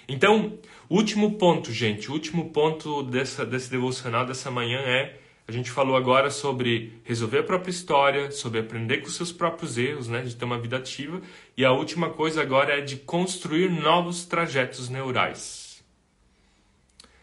Então, 0.08 0.58
último 0.90 1.38
ponto, 1.38 1.72
gente, 1.72 2.12
último 2.12 2.50
ponto 2.50 3.04
dessa, 3.04 3.46
desse 3.46 3.70
devocional 3.70 4.26
dessa 4.26 4.50
manhã 4.50 4.80
é: 4.80 5.20
a 5.48 5.52
gente 5.52 5.72
falou 5.72 5.96
agora 5.96 6.30
sobre 6.30 7.00
resolver 7.06 7.40
a 7.40 7.44
própria 7.44 7.72
história, 7.72 8.32
sobre 8.32 8.60
aprender 8.60 8.98
com 8.98 9.10
seus 9.10 9.32
próprios 9.32 9.78
erros, 9.78 10.10
né, 10.10 10.22
de 10.22 10.36
ter 10.36 10.44
uma 10.44 10.60
vida 10.60 10.76
ativa, 10.76 11.22
e 11.56 11.64
a 11.64 11.72
última 11.72 12.10
coisa 12.10 12.42
agora 12.42 12.78
é 12.78 12.82
de 12.82 12.98
construir 12.98 13.70
novos 13.70 14.26
trajetos 14.26 14.90
neurais. 14.90 15.82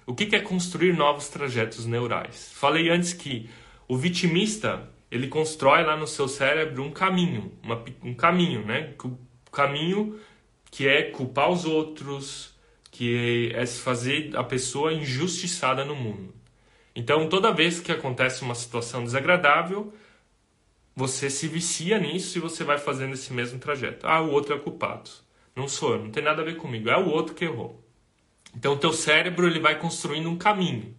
O 0.07 0.15
que 0.15 0.35
é 0.35 0.41
construir 0.41 0.95
novos 0.95 1.29
trajetos 1.29 1.85
neurais? 1.85 2.51
Falei 2.55 2.89
antes 2.89 3.13
que 3.13 3.49
o 3.87 3.97
vitimista 3.97 4.89
ele 5.11 5.29
constrói 5.29 5.83
lá 5.83 5.97
no 5.97 6.07
seu 6.07 6.27
cérebro 6.27 6.83
um 6.83 6.91
caminho, 6.91 7.53
uma, 7.63 7.85
um 8.03 8.15
caminho, 8.15 8.65
né? 8.65 8.95
O 9.03 9.51
caminho 9.51 10.19
que 10.71 10.89
é 10.89 11.03
culpar 11.03 11.51
os 11.51 11.65
outros, 11.65 12.55
que 12.91 13.53
é 13.55 13.65
fazer 13.67 14.37
a 14.37 14.43
pessoa 14.43 14.93
injustiçada 14.93 15.85
no 15.85 15.95
mundo. 15.95 16.35
Então, 16.95 17.29
toda 17.29 17.53
vez 17.53 17.81
que 17.81 17.91
acontece 17.91 18.43
uma 18.43 18.55
situação 18.55 19.05
desagradável, 19.05 19.93
você 20.95 21.29
se 21.29 21.49
vicia 21.49 21.99
nisso 21.99 22.39
e 22.39 22.41
você 22.41 22.63
vai 22.63 22.79
fazendo 22.79 23.15
esse 23.15 23.33
mesmo 23.33 23.59
trajeto. 23.59 24.07
Ah, 24.07 24.21
o 24.21 24.31
outro 24.31 24.55
é 24.55 24.59
culpado. 24.59 25.11
Não 25.57 25.69
sou 25.69 25.95
eu, 25.95 26.05
não 26.05 26.11
tem 26.11 26.23
nada 26.23 26.43
a 26.43 26.45
ver 26.45 26.57
comigo, 26.57 26.89
é 26.89 26.97
o 26.97 27.09
outro 27.09 27.35
que 27.35 27.45
errou. 27.45 27.83
Então 28.57 28.75
o 28.75 28.79
teu 28.79 28.93
cérebro 28.93 29.47
ele 29.47 29.59
vai 29.59 29.79
construindo 29.79 30.29
um 30.29 30.37
caminho. 30.37 30.95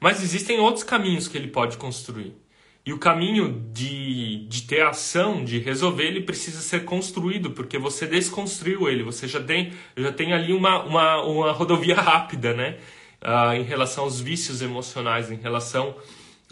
Mas 0.00 0.22
existem 0.22 0.58
outros 0.60 0.84
caminhos 0.84 1.26
que 1.28 1.36
ele 1.38 1.48
pode 1.48 1.76
construir. 1.78 2.36
E 2.84 2.92
o 2.92 2.98
caminho 2.98 3.66
de, 3.72 4.46
de 4.46 4.62
ter 4.62 4.82
ação, 4.82 5.42
de 5.42 5.58
resolver, 5.58 6.04
ele 6.04 6.20
precisa 6.20 6.60
ser 6.60 6.84
construído, 6.84 7.52
porque 7.52 7.78
você 7.78 8.06
desconstruiu 8.06 8.86
ele, 8.90 9.02
você 9.02 9.26
já 9.26 9.42
tem, 9.42 9.72
já 9.96 10.12
tem 10.12 10.34
ali 10.34 10.52
uma, 10.52 10.84
uma, 10.84 11.22
uma 11.22 11.52
rodovia 11.52 11.94
rápida, 11.96 12.52
né? 12.52 12.76
Ah, 13.24 13.56
em 13.56 13.62
relação 13.62 14.04
aos 14.04 14.20
vícios 14.20 14.62
emocionais, 14.62 15.30
em 15.30 15.36
relação 15.36 15.96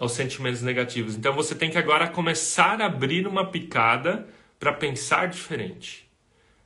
aos 0.01 0.13
sentimentos 0.13 0.63
negativos. 0.63 1.15
Então 1.15 1.33
você 1.35 1.55
tem 1.55 1.71
que 1.71 1.79
agora 1.79 2.09
começar 2.09 2.81
a 2.81 2.87
abrir 2.87 3.27
uma 3.27 3.51
picada 3.51 4.27
para 4.59 4.73
pensar 4.73 5.29
diferente 5.29 6.11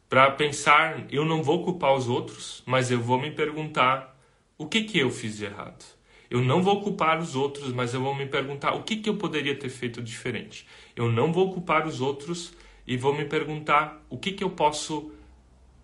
para 0.09 0.31
pensar, 0.31 1.05
eu 1.11 1.25
não 1.25 1.43
vou 1.43 1.65
culpar 1.65 1.95
os 1.95 2.09
outros, 2.09 2.63
mas 2.65 2.91
eu 2.91 3.01
vou 3.01 3.21
me 3.21 3.31
perguntar 3.31 4.17
o 4.57 4.67
que 4.67 4.83
que 4.85 4.99
eu 4.99 5.11
fiz 5.11 5.37
de 5.39 5.45
errado. 5.47 5.85
Eu 6.31 6.41
não 6.41 6.63
vou 6.63 6.81
culpar 6.81 7.19
os 7.19 7.35
outros, 7.35 7.73
mas 7.73 7.93
eu 7.95 8.01
vou 8.01 8.15
me 8.15 8.27
perguntar 8.27 8.75
o 8.75 8.83
que 8.83 8.97
que 8.97 9.09
eu 9.09 9.17
poderia 9.17 9.57
ter 9.57 9.69
feito 9.69 10.03
diferente. 10.03 10.67
Eu 10.95 11.11
não 11.11 11.33
vou 11.33 11.53
culpar 11.53 11.87
os 11.87 12.01
outros 12.01 12.53
e 12.87 12.97
vou 12.97 13.15
me 13.15 13.25
perguntar 13.25 14.01
o 14.09 14.17
que 14.17 14.33
que 14.33 14.43
eu 14.45 14.51
posso 14.51 15.13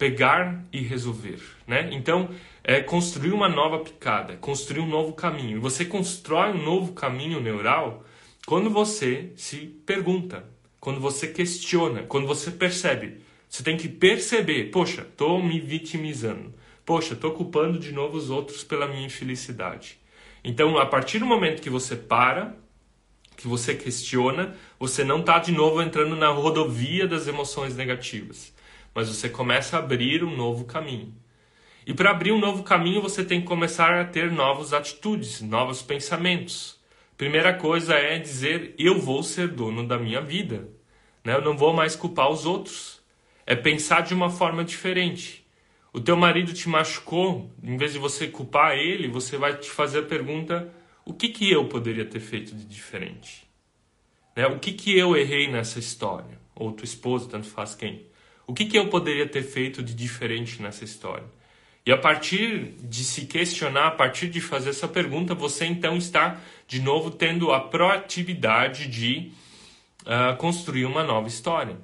pegar 0.03 0.65
e 0.73 0.81
resolver, 0.81 1.41
né? 1.67 1.89
Então, 1.93 2.29
é 2.65 2.81
construir 2.81 3.33
uma 3.33 3.49
nova 3.49 3.79
picada, 3.79 4.37
construir 4.37 4.81
um 4.81 4.89
novo 4.89 5.13
caminho. 5.13 5.59
E 5.59 5.61
você 5.61 5.85
constrói 5.85 6.51
um 6.51 6.63
novo 6.63 6.93
caminho 6.93 7.41
neural 7.41 8.05
quando 8.47 8.69
você 8.69 9.33
se 9.37 9.59
pergunta, 9.87 10.45
quando 10.81 10.99
você 10.99 11.29
questiona, 11.29 12.03
quando 12.03 12.27
você 12.27 12.51
percebe 12.51 13.23
você 13.53 13.63
tem 13.63 13.77
que 13.77 13.87
perceber, 13.87 14.71
poxa, 14.71 15.03
estou 15.03 15.43
me 15.43 15.61
vitimizando. 15.61 16.55
Poxa, 16.87 17.13
estou 17.13 17.33
culpando 17.33 17.79
de 17.79 17.93
novo 17.93 18.17
os 18.17 18.31
outros 18.31 18.65
pela 18.65 18.89
minha 18.89 19.05
infelicidade. 19.05 19.99
Então, 20.43 20.79
a 20.79 20.87
partir 20.87 21.19
do 21.19 21.27
momento 21.27 21.61
que 21.61 21.69
você 21.69 21.95
para, 21.95 22.57
que 23.37 23.47
você 23.47 23.75
questiona, 23.75 24.57
você 24.81 25.05
não 25.05 25.21
está 25.21 25.39
de 25.39 25.53
novo 25.53 25.83
entrando 25.83 26.17
na 26.17 26.29
rodovia 26.31 27.07
das 27.07 27.29
emoções 27.29 27.77
negativas, 27.77 28.52
mas 28.95 29.09
você 29.09 29.29
começa 29.29 29.77
a 29.77 29.81
abrir 29.81 30.23
um 30.25 30.37
novo 30.37 30.65
caminho. 30.65 31.15
E 31.87 31.93
para 31.93 32.11
abrir 32.11 32.33
um 32.33 32.39
novo 32.39 32.63
caminho, 32.63 33.03
você 33.03 33.25
tem 33.25 33.41
que 33.41 33.47
começar 33.47 34.01
a 34.01 34.05
ter 34.05 34.31
novas 34.31 34.73
atitudes, 34.73 35.41
novos 35.41 35.83
pensamentos. 35.83 36.81
Primeira 37.17 37.53
coisa 37.55 37.95
é 37.95 38.19
dizer: 38.19 38.75
eu 38.79 38.99
vou 38.99 39.23
ser 39.23 39.49
dono 39.49 39.87
da 39.87 39.99
minha 39.99 40.21
vida. 40.21 40.69
Né? 41.25 41.35
Eu 41.35 41.43
não 41.43 41.57
vou 41.57 41.73
mais 41.73 41.97
culpar 41.97 42.31
os 42.31 42.47
outros. 42.47 43.01
é 43.45 43.57
pensar 43.57 44.03
de 44.03 44.15
uma 44.15 44.31
forma 44.31 44.65
diferente. 44.65 45.45
O 45.93 46.01
teu 46.01 46.17
marido 46.17 46.55
te 46.55 46.69
machucou, 46.69 47.51
em 47.63 47.77
vez 47.77 47.93
de 47.93 47.99
você 47.99 48.27
culpar 48.27 48.77
ele, 48.77 49.09
você 49.09 49.37
vai 49.37 49.57
te 49.57 49.69
fazer 49.69 50.01
a 50.01 50.03
pergunta: 50.03 50.73
o 51.05 51.13
que, 51.13 51.29
que 51.29 51.51
eu 51.51 51.67
poderia 51.67 52.05
ter 52.05 52.21
feito 52.21 52.55
de 52.55 52.65
diferente? 52.65 53.47
Né? 54.37 54.47
O 54.47 54.59
que, 54.59 54.73
que 54.73 54.97
eu 54.97 55.17
errei 55.17 55.51
nessa 55.51 55.79
história? 55.79 56.41
Ou 56.55 56.73
tua 56.73 56.85
esposa, 56.85 57.29
tanto 57.29 57.47
faz 57.49 57.75
quem. 57.75 58.07
O 58.47 58.55
que, 58.55 58.67
que 58.67 58.79
eu 58.79 58.89
poderia 58.89 59.27
ter 59.27 59.43
feito 59.43 59.83
de 59.83 59.95
diferente 59.95 60.61
nessa 60.61 60.85
história? 60.85 61.25
E 61.85 61.91
a 61.91 61.97
partir 61.97 62.77
de 62.81 63.03
se 63.03 63.27
questionar, 63.27 63.89
a 63.89 63.91
partir 63.91 64.29
de 64.29 64.41
fazer 64.41 64.71
essa 64.71 64.87
pergunta, 64.87 65.35
você 65.35 65.65
então 65.65 65.97
está 65.97 66.41
de 66.67 66.81
novo 66.81 67.11
tendo 67.11 67.53
a 67.53 67.61
proatividade 67.61 68.87
de 68.87 69.33
uh, 70.03 70.37
construir 70.37 70.85
uma 70.85 71.03
nova 71.03 71.27
história. 71.27 71.77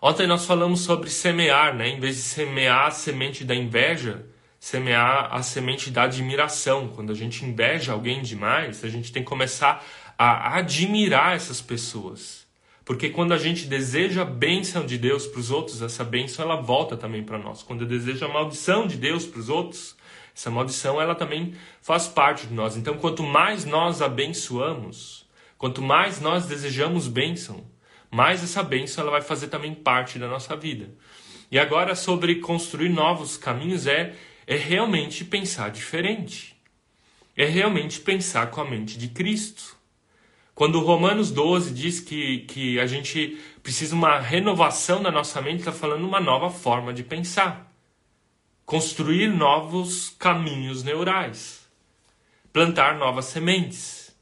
Ontem 0.00 0.26
nós 0.26 0.44
falamos 0.44 0.80
sobre 0.80 1.08
semear, 1.08 1.74
né? 1.74 1.88
Em 1.88 1.98
vez 2.00 2.16
de 2.16 2.22
semear 2.22 2.86
a 2.86 2.90
semente 2.90 3.42
da 3.42 3.54
inveja, 3.54 4.26
semear 4.60 5.34
a 5.34 5.42
semente 5.42 5.90
da 5.90 6.02
admiração. 6.02 6.88
Quando 6.88 7.10
a 7.10 7.14
gente 7.14 7.44
inveja 7.44 7.92
alguém 7.92 8.22
demais, 8.22 8.84
a 8.84 8.88
gente 8.88 9.10
tem 9.10 9.22
que 9.22 9.28
começar 9.28 9.84
a 10.18 10.58
admirar 10.58 11.34
essas 11.34 11.60
pessoas. 11.60 12.47
Porque 12.88 13.10
quando 13.10 13.34
a 13.34 13.36
gente 13.36 13.66
deseja 13.66 14.22
a 14.22 14.24
bênção 14.24 14.86
de 14.86 14.96
Deus 14.96 15.26
para 15.26 15.40
os 15.40 15.50
outros, 15.50 15.82
essa 15.82 16.02
bênção 16.02 16.42
ela 16.42 16.56
volta 16.56 16.96
também 16.96 17.22
para 17.22 17.36
nós. 17.36 17.62
Quando 17.62 17.82
eu 17.82 17.86
desejo 17.86 18.24
a 18.24 18.32
maldição 18.32 18.86
de 18.86 18.96
Deus 18.96 19.26
para 19.26 19.40
os 19.40 19.50
outros, 19.50 19.94
essa 20.34 20.50
maldição 20.50 20.98
ela 20.98 21.14
também 21.14 21.52
faz 21.82 22.08
parte 22.08 22.46
de 22.46 22.54
nós. 22.54 22.78
Então, 22.78 22.96
quanto 22.96 23.22
mais 23.22 23.66
nós 23.66 24.00
abençoamos, 24.00 25.26
quanto 25.58 25.82
mais 25.82 26.18
nós 26.18 26.46
desejamos 26.46 27.08
bênção, 27.08 27.62
mais 28.10 28.42
essa 28.42 28.62
bênção 28.62 29.02
ela 29.02 29.10
vai 29.10 29.20
fazer 29.20 29.48
também 29.48 29.74
parte 29.74 30.18
da 30.18 30.26
nossa 30.26 30.56
vida. 30.56 30.88
E 31.50 31.58
agora 31.58 31.94
sobre 31.94 32.36
construir 32.36 32.88
novos 32.88 33.36
caminhos 33.36 33.86
é 33.86 34.14
é 34.46 34.56
realmente 34.56 35.26
pensar 35.26 35.70
diferente. 35.70 36.56
É 37.36 37.44
realmente 37.44 38.00
pensar 38.00 38.50
com 38.50 38.62
a 38.62 38.64
mente 38.64 38.96
de 38.96 39.08
Cristo. 39.08 39.77
Quando 40.58 40.80
Romanos 40.80 41.30
12 41.30 41.72
diz 41.72 42.00
que, 42.00 42.38
que 42.38 42.80
a 42.80 42.86
gente 42.88 43.38
precisa 43.62 43.94
uma 43.94 44.18
renovação 44.18 45.00
da 45.00 45.08
nossa 45.08 45.40
mente, 45.40 45.60
está 45.60 45.70
falando 45.70 46.04
uma 46.04 46.18
nova 46.18 46.50
forma 46.50 46.92
de 46.92 47.04
pensar. 47.04 47.72
Construir 48.66 49.28
novos 49.28 50.10
caminhos 50.18 50.82
neurais. 50.82 51.64
Plantar 52.52 52.98
novas 52.98 53.26
sementes. 53.26 54.12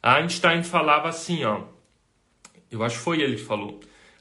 A 0.00 0.18
Einstein 0.18 0.62
falava 0.62 1.08
assim, 1.08 1.42
ó. 1.42 1.62
Eu 2.70 2.84
acho 2.84 2.98
que 2.98 3.02
foi 3.02 3.20
ele 3.20 3.34
que 3.34 3.42
falou. 3.42 3.80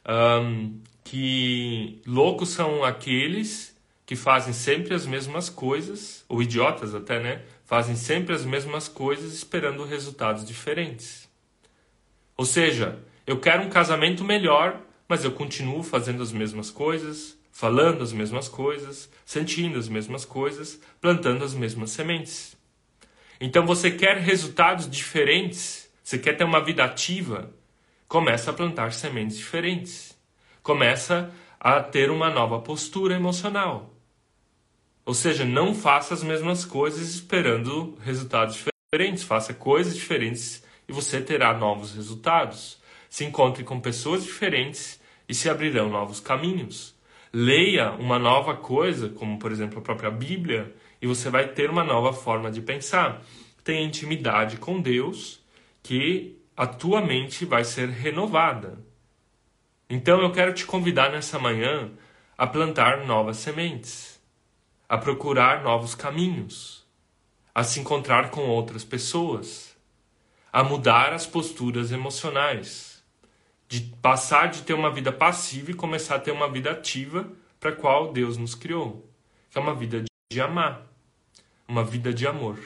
Um, 0.10 0.81
que 1.03 2.01
loucos 2.03 2.49
são 2.49 2.84
aqueles 2.84 3.77
que 4.07 4.15
fazem 4.15 4.53
sempre 4.53 4.95
as 4.95 5.05
mesmas 5.05 5.51
coisas, 5.51 6.25
ou 6.27 6.41
idiotas 6.41 6.95
até, 6.95 7.19
né? 7.19 7.43
Fazem 7.71 7.95
sempre 7.95 8.36
as 8.36 8.43
mesmas 8.43 8.89
coisas 8.89 9.34
esperando 9.34 9.86
resultados 9.86 10.43
diferentes. 10.43 11.29
Ou 12.36 12.43
seja, 12.43 12.99
eu 13.25 13.39
quero 13.39 13.63
um 13.63 13.69
casamento 13.69 14.25
melhor, 14.25 14.81
mas 15.07 15.23
eu 15.23 15.31
continuo 15.31 15.81
fazendo 15.81 16.21
as 16.21 16.34
mesmas 16.34 16.69
coisas, 16.69 17.38
falando 17.49 18.03
as 18.03 18.12
mesmas 18.12 18.49
coisas, 18.49 19.10
sentindo 19.23 19.79
as 19.79 19.88
mesmas 19.88 20.25
coisas, 20.25 20.81
plantando 20.99 21.45
as 21.45 21.53
mesmas 21.53 21.91
sementes. 21.91 22.57
Então 23.39 23.65
você 23.65 23.89
quer 23.89 24.17
resultados 24.17 24.89
diferentes, 24.89 25.89
você 26.03 26.19
quer 26.19 26.36
ter 26.36 26.43
uma 26.43 26.62
vida 26.62 26.84
ativa, 26.84 27.53
começa 28.05 28.51
a 28.51 28.53
plantar 28.53 28.91
sementes 28.91 29.38
diferentes. 29.38 30.13
Começa 30.62 31.31
a 31.57 31.81
ter 31.81 32.12
uma 32.12 32.29
nova 32.29 32.60
postura 32.60 33.15
emocional. 33.15 33.90
Ou 35.12 35.15
seja, 35.15 35.43
não 35.43 35.76
faça 35.76 36.13
as 36.13 36.24
mesmas 36.24 36.63
coisas 36.63 37.10
esperando 37.10 37.97
resultados 38.02 38.56
diferentes. 38.56 39.26
Faça 39.26 39.54
coisas 39.54 39.93
diferentes 39.93 40.63
e 40.88 40.93
você 40.93 41.19
terá 41.19 41.54
novos 41.54 41.93
resultados. 41.93 42.82
Se 43.10 43.26
encontre 43.26 43.62
com 43.65 43.78
pessoas 43.78 44.24
diferentes 44.24 45.02
e 45.28 45.34
se 45.34 45.50
abrirão 45.50 45.89
novos 45.89 46.21
caminhos. 46.21 46.95
Leia 47.34 47.91
uma 47.91 48.17
nova 48.17 48.56
coisa, 48.56 49.10
como 49.10 49.38
por 49.38 49.52
exemplo 49.52 49.80
a 49.80 49.82
própria 49.82 50.10
Bíblia, 50.10 50.74
e 51.02 51.08
você 51.08 51.30
vai 51.30 51.45
ter 51.50 51.69
uma 51.69 51.84
nova 51.84 52.13
forma 52.13 52.50
de 52.50 52.62
pensar. 52.62 53.21
Tenha 53.65 53.86
intimidade 53.86 54.56
com 54.56 54.80
Deus, 54.80 55.43
que 55.84 56.39
a 56.56 56.65
tua 56.65 57.02
mente 57.02 57.43
vai 57.43 57.65
ser 57.65 57.89
renovada. 57.89 58.80
Então 59.89 60.21
eu 60.21 60.32
quero 60.32 60.54
te 60.54 60.65
convidar 60.65 61.12
nessa 61.12 61.38
manhã 61.38 61.91
a 62.38 62.47
plantar 62.47 63.06
novas 63.06 63.36
sementes 63.36 64.11
a 64.91 64.97
procurar 64.97 65.63
novos 65.63 65.95
caminhos, 65.95 66.86
a 67.56 67.63
se 67.63 67.80
encontrar 67.80 68.30
com 68.30 68.41
outras 68.49 68.84
pessoas, 68.84 69.73
a 70.51 70.65
mudar 70.65 71.13
as 71.13 71.25
posturas 71.25 71.93
emocionais, 71.93 73.01
de 73.69 73.80
passar 74.01 74.49
de 74.49 74.63
ter 74.63 74.73
uma 74.73 74.91
vida 74.91 75.10
passiva 75.10 75.71
e 75.71 75.73
começar 75.73 76.15
a 76.15 76.19
ter 76.19 76.32
uma 76.32 76.51
vida 76.51 76.71
ativa 76.71 77.25
para 77.58 77.69
a 77.69 77.75
qual 77.75 78.12
Deus 78.12 78.36
nos 78.36 78.54
criou, 78.54 79.10
que 79.49 79.58
é 79.58 79.62
uma 79.62 79.73
vida 79.73 80.04
de 80.30 80.41
amar, 80.41 80.86
uma 81.65 81.86
vida 81.86 82.13
de 82.13 82.27
amor. 82.27 82.60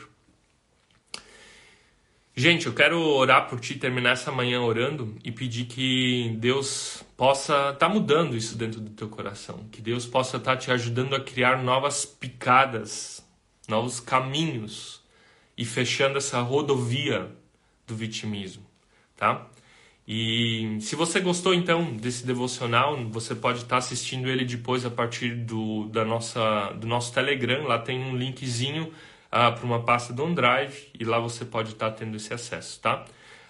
Gente, 2.38 2.66
eu 2.66 2.74
quero 2.74 3.00
orar 3.00 3.48
por 3.48 3.62
ti, 3.62 3.76
terminar 3.76 4.10
essa 4.10 4.30
manhã 4.30 4.60
orando 4.60 5.16
e 5.24 5.32
pedir 5.32 5.66
que 5.68 6.36
Deus 6.38 7.02
possa 7.16 7.54
estar 7.54 7.76
tá 7.76 7.90
mudando 7.90 8.36
isso 8.36 8.58
dentro 8.58 8.82
do 8.82 8.90
teu 8.90 9.08
coração, 9.08 9.66
que 9.72 9.82
Deus 9.82 10.06
possa 10.06 10.36
estar 10.36 10.52
tá 10.52 10.58
te 10.58 10.70
ajudando 10.70 11.16
a 11.16 11.22
criar 11.22 11.64
novas 11.64 12.06
picadas, 12.06 13.26
novos 13.70 14.02
caminhos 14.02 15.02
e 15.58 15.64
fechando 15.64 16.18
essa 16.18 16.42
rodovia 16.42 17.32
do 17.88 17.96
vitimismo, 17.96 18.66
tá? 19.16 19.48
E 20.06 20.78
se 20.82 20.94
você 20.94 21.22
gostou 21.22 21.54
então 21.54 21.94
desse 21.96 22.28
devocional, 22.28 22.98
você 23.12 23.34
pode 23.34 23.60
estar 23.60 23.70
tá 23.70 23.78
assistindo 23.78 24.28
ele 24.28 24.44
depois 24.44 24.86
a 24.86 24.92
partir 24.92 25.36
do, 25.36 25.86
da 25.88 26.04
nossa, 26.04 26.74
do 26.74 26.86
nosso 26.86 27.14
Telegram. 27.14 27.64
Lá 27.64 27.80
tem 27.80 27.98
um 27.98 28.16
linkzinho 28.16 28.92
ah, 29.38 29.52
para 29.52 29.66
uma 29.66 29.84
pasta 29.84 30.14
do 30.14 30.24
OneDrive 30.24 30.92
e 30.98 31.04
lá 31.04 31.20
você 31.20 31.44
pode 31.44 31.74
estar 31.74 31.92
tá 31.92 31.98
tendo 31.98 32.16
esse 32.16 32.34
acesso, 32.34 32.80
tá? 32.80 33.04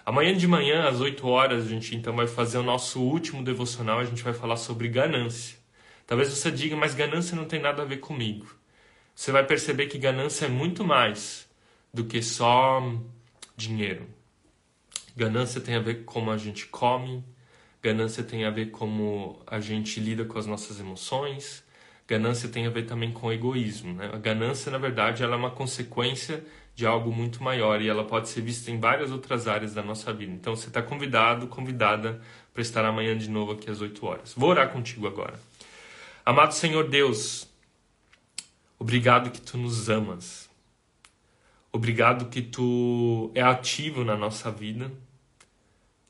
Amanhã 0.04 0.36
de 0.36 0.48
manhã, 0.48 0.88
às 0.88 1.00
8 1.00 1.24
horas, 1.28 1.64
a 1.64 1.68
gente 1.68 1.94
então 1.94 2.12
vai 2.16 2.26
fazer 2.26 2.58
o 2.58 2.62
nosso 2.64 3.00
último 3.00 3.40
devocional, 3.40 4.00
a 4.00 4.04
gente 4.04 4.20
vai 4.20 4.32
falar 4.32 4.56
sobre 4.56 4.88
ganância. 4.88 5.56
Talvez 6.04 6.28
você 6.28 6.50
diga, 6.50 6.74
mas 6.74 6.92
ganância 6.92 7.36
não 7.36 7.44
tem 7.44 7.60
nada 7.60 7.82
a 7.82 7.84
ver 7.84 7.98
comigo. 7.98 8.52
Você 9.14 9.30
vai 9.30 9.44
perceber 9.46 9.86
que 9.86 9.96
ganância 9.96 10.46
é 10.46 10.48
muito 10.48 10.82
mais 10.84 11.48
do 11.94 12.04
que 12.04 12.20
só 12.20 12.82
dinheiro. 13.56 14.08
Ganância 15.16 15.60
tem 15.60 15.76
a 15.76 15.80
ver 15.80 16.04
com 16.04 16.14
como 16.14 16.32
a 16.32 16.36
gente 16.36 16.66
come, 16.66 17.24
ganância 17.80 18.24
tem 18.24 18.44
a 18.44 18.50
ver 18.50 18.72
como 18.72 19.40
a 19.46 19.60
gente 19.60 20.00
lida 20.00 20.24
com 20.24 20.36
as 20.36 20.46
nossas 20.46 20.80
emoções, 20.80 21.62
ganância 22.06 22.48
tem 22.48 22.66
a 22.66 22.70
ver 22.70 22.86
também 22.86 23.12
com 23.12 23.32
egoísmo. 23.32 23.94
Né? 23.94 24.10
A 24.12 24.18
ganância, 24.18 24.70
na 24.70 24.78
verdade, 24.78 25.22
ela 25.22 25.34
é 25.34 25.38
uma 25.38 25.50
consequência 25.50 26.44
de 26.74 26.86
algo 26.86 27.10
muito 27.10 27.42
maior 27.42 27.80
e 27.80 27.88
ela 27.88 28.04
pode 28.04 28.28
ser 28.28 28.42
vista 28.42 28.70
em 28.70 28.78
várias 28.78 29.10
outras 29.10 29.48
áreas 29.48 29.74
da 29.74 29.82
nossa 29.82 30.12
vida. 30.12 30.32
Então 30.32 30.54
você 30.54 30.68
está 30.68 30.82
convidado, 30.82 31.46
convidada 31.46 32.20
para 32.52 32.62
estar 32.62 32.84
amanhã 32.84 33.16
de 33.16 33.30
novo 33.30 33.52
aqui 33.52 33.70
às 33.70 33.80
8 33.80 34.06
horas. 34.06 34.34
Vou 34.36 34.50
orar 34.50 34.70
contigo 34.70 35.06
agora. 35.06 35.40
Amado 36.24 36.52
Senhor 36.52 36.88
Deus, 36.88 37.48
obrigado 38.78 39.30
que 39.30 39.40
tu 39.40 39.56
nos 39.56 39.88
amas. 39.88 40.50
Obrigado 41.72 42.26
que 42.26 42.42
tu 42.42 43.30
é 43.34 43.42
ativo 43.42 44.04
na 44.04 44.16
nossa 44.16 44.50
vida, 44.50 44.90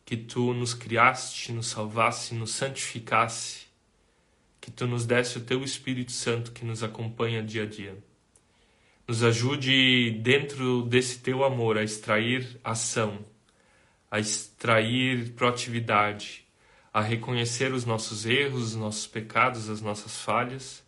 que 0.04 0.16
tu 0.16 0.52
nos 0.52 0.74
criaste, 0.74 1.52
nos 1.52 1.68
salvaste, 1.68 2.34
nos 2.34 2.52
santificaste 2.52 3.65
que 4.66 4.70
tu 4.72 4.84
nos 4.84 5.06
desse 5.06 5.38
o 5.38 5.42
teu 5.42 5.62
Espírito 5.62 6.10
Santo 6.10 6.50
que 6.50 6.64
nos 6.64 6.82
acompanha 6.82 7.40
dia 7.40 7.62
a 7.62 7.66
dia. 7.66 7.96
Nos 9.06 9.22
ajude 9.22 10.10
dentro 10.24 10.82
desse 10.82 11.20
teu 11.20 11.44
amor 11.44 11.78
a 11.78 11.84
extrair 11.84 12.58
ação, 12.64 13.24
a 14.10 14.18
extrair 14.18 15.34
proatividade, 15.34 16.44
a 16.92 17.00
reconhecer 17.00 17.72
os 17.72 17.84
nossos 17.84 18.26
erros, 18.26 18.70
os 18.70 18.74
nossos 18.74 19.06
pecados, 19.06 19.70
as 19.70 19.80
nossas 19.80 20.20
falhas 20.20 20.84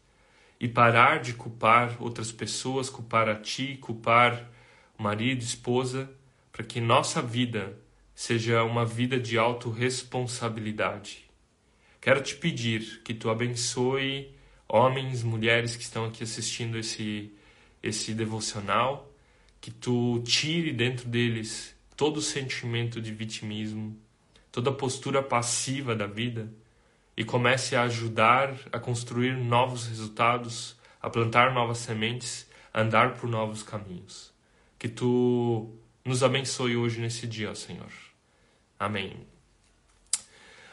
e 0.58 0.66
parar 0.66 1.20
de 1.20 1.34
culpar 1.34 2.02
outras 2.02 2.32
pessoas, 2.32 2.90
culpar 2.90 3.28
a 3.28 3.36
ti, 3.36 3.78
culpar 3.80 4.50
o 4.98 5.02
marido, 5.04 5.44
esposa, 5.44 6.10
para 6.50 6.64
que 6.64 6.80
nossa 6.80 7.22
vida 7.22 7.78
seja 8.12 8.64
uma 8.64 8.84
vida 8.84 9.20
de 9.20 9.38
autorresponsabilidade 9.38 11.27
Quero 12.08 12.22
te 12.22 12.36
pedir 12.36 13.02
que 13.04 13.12
tu 13.12 13.28
abençoe 13.28 14.34
homens, 14.66 15.22
mulheres 15.22 15.76
que 15.76 15.82
estão 15.82 16.06
aqui 16.06 16.24
assistindo 16.24 16.78
esse, 16.78 17.30
esse 17.82 18.14
devocional, 18.14 19.12
que 19.60 19.70
tu 19.70 20.22
tire 20.24 20.72
dentro 20.72 21.06
deles 21.06 21.76
todo 21.94 22.16
o 22.16 22.22
sentimento 22.22 22.98
de 22.98 23.12
vitimismo, 23.12 23.94
toda 24.50 24.70
a 24.70 24.72
postura 24.72 25.22
passiva 25.22 25.94
da 25.94 26.06
vida 26.06 26.50
e 27.14 27.24
comece 27.26 27.76
a 27.76 27.82
ajudar 27.82 28.58
a 28.72 28.78
construir 28.78 29.36
novos 29.36 29.86
resultados, 29.86 30.78
a 31.02 31.10
plantar 31.10 31.52
novas 31.52 31.76
sementes, 31.76 32.48
a 32.72 32.80
andar 32.80 33.18
por 33.18 33.28
novos 33.28 33.62
caminhos. 33.62 34.32
Que 34.78 34.88
tu 34.88 35.76
nos 36.02 36.22
abençoe 36.22 36.74
hoje 36.74 37.02
nesse 37.02 37.26
dia, 37.26 37.54
Senhor. 37.54 37.92
Amém. 38.80 39.37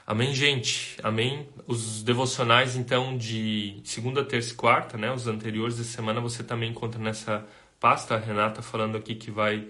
Amém, 0.08 0.36
gente. 0.36 0.97
Amém. 1.01 1.49
Os 1.66 2.03
devocionais, 2.03 2.76
então, 2.76 3.18
de 3.18 3.82
segunda, 3.84 4.24
terça 4.24 4.53
e 4.53 4.56
quarta, 4.56 4.97
né? 4.97 5.12
Os 5.12 5.28
anteriores 5.28 5.78
da 5.78 5.84
semana, 5.84 6.22
você 6.22 6.43
também 6.43 6.70
encontra 6.70 7.01
nessa 7.01 7.43
pasta. 7.80 8.16
A 8.16 8.20
Renata 8.20 8.62
falando 8.62 8.97
aqui 8.97 9.16
que 9.16 9.32
vai 9.32 9.68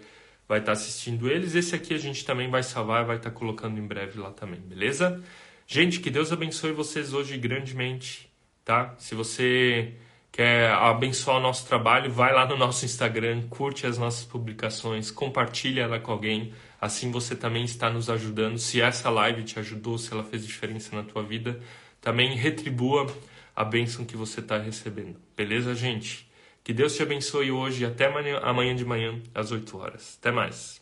vai 0.48 0.60
estar 0.60 0.74
tá 0.74 0.78
assistindo 0.78 1.30
eles. 1.30 1.56
Esse 1.56 1.76
aqui 1.76 1.94
a 1.94 1.98
gente 1.98 2.26
também 2.26 2.50
vai 2.50 2.64
salvar 2.64 3.04
e 3.04 3.08
vai 3.08 3.18
estar 3.18 3.32
tá 3.32 3.36
colocando 3.36 3.80
em 3.80 3.88
breve 3.88 4.20
lá 4.20 4.32
também, 4.32 4.60
beleza? 4.60 5.24
Gente, 5.68 6.00
que 6.00 6.10
Deus 6.10 6.32
abençoe 6.32 6.72
vocês 6.72 7.14
hoje 7.14 7.38
grandemente, 7.38 8.30
tá? 8.64 8.94
Se 8.98 9.16
você 9.16 9.94
quer 10.32 10.72
abençoar 10.72 11.38
o 11.38 11.40
nosso 11.40 11.68
trabalho, 11.68 12.12
vai 12.12 12.34
lá 12.34 12.46
no 12.46 12.58
nosso 12.58 12.86
Instagram, 12.86 13.44
curte 13.50 13.88
as 13.88 13.98
nossas 13.98 14.26
publicações, 14.26 15.10
compartilha 15.10 15.84
ela 15.84 16.00
com 16.00 16.12
alguém. 16.12 16.54
Assim 16.86 17.10
você 17.10 17.36
também 17.36 17.64
está 17.64 17.90
nos 17.90 18.12
ajudando. 18.12 18.60
Se 18.60 18.80
essa 18.80 19.10
live 19.10 19.44
te 19.44 19.58
ajudou, 19.58 19.98
se 19.98 20.14
ela 20.14 20.24
fez 20.24 20.46
diferença 20.46 20.96
na 20.96 21.02
tua 21.02 21.24
vida, 21.24 21.60
também 22.00 22.36
retribua 22.36 23.08
a 23.56 23.66
bênção 23.66 24.06
que 24.06 24.16
você 24.16 24.40
está 24.40 24.60
recebendo. 24.60 25.20
Beleza, 25.36 25.74
gente? 25.74 26.30
Que 26.64 26.72
Deus 26.72 26.96
te 26.96 27.02
abençoe 27.02 27.50
hoje 27.50 27.82
e 27.82 27.86
até 27.88 28.06
amanhã, 28.06 28.76
de 28.76 28.86
manhã, 28.86 29.20
às 29.34 29.52
8 29.52 29.76
horas. 29.76 30.20
Até 30.22 30.32
mais. 30.32 30.80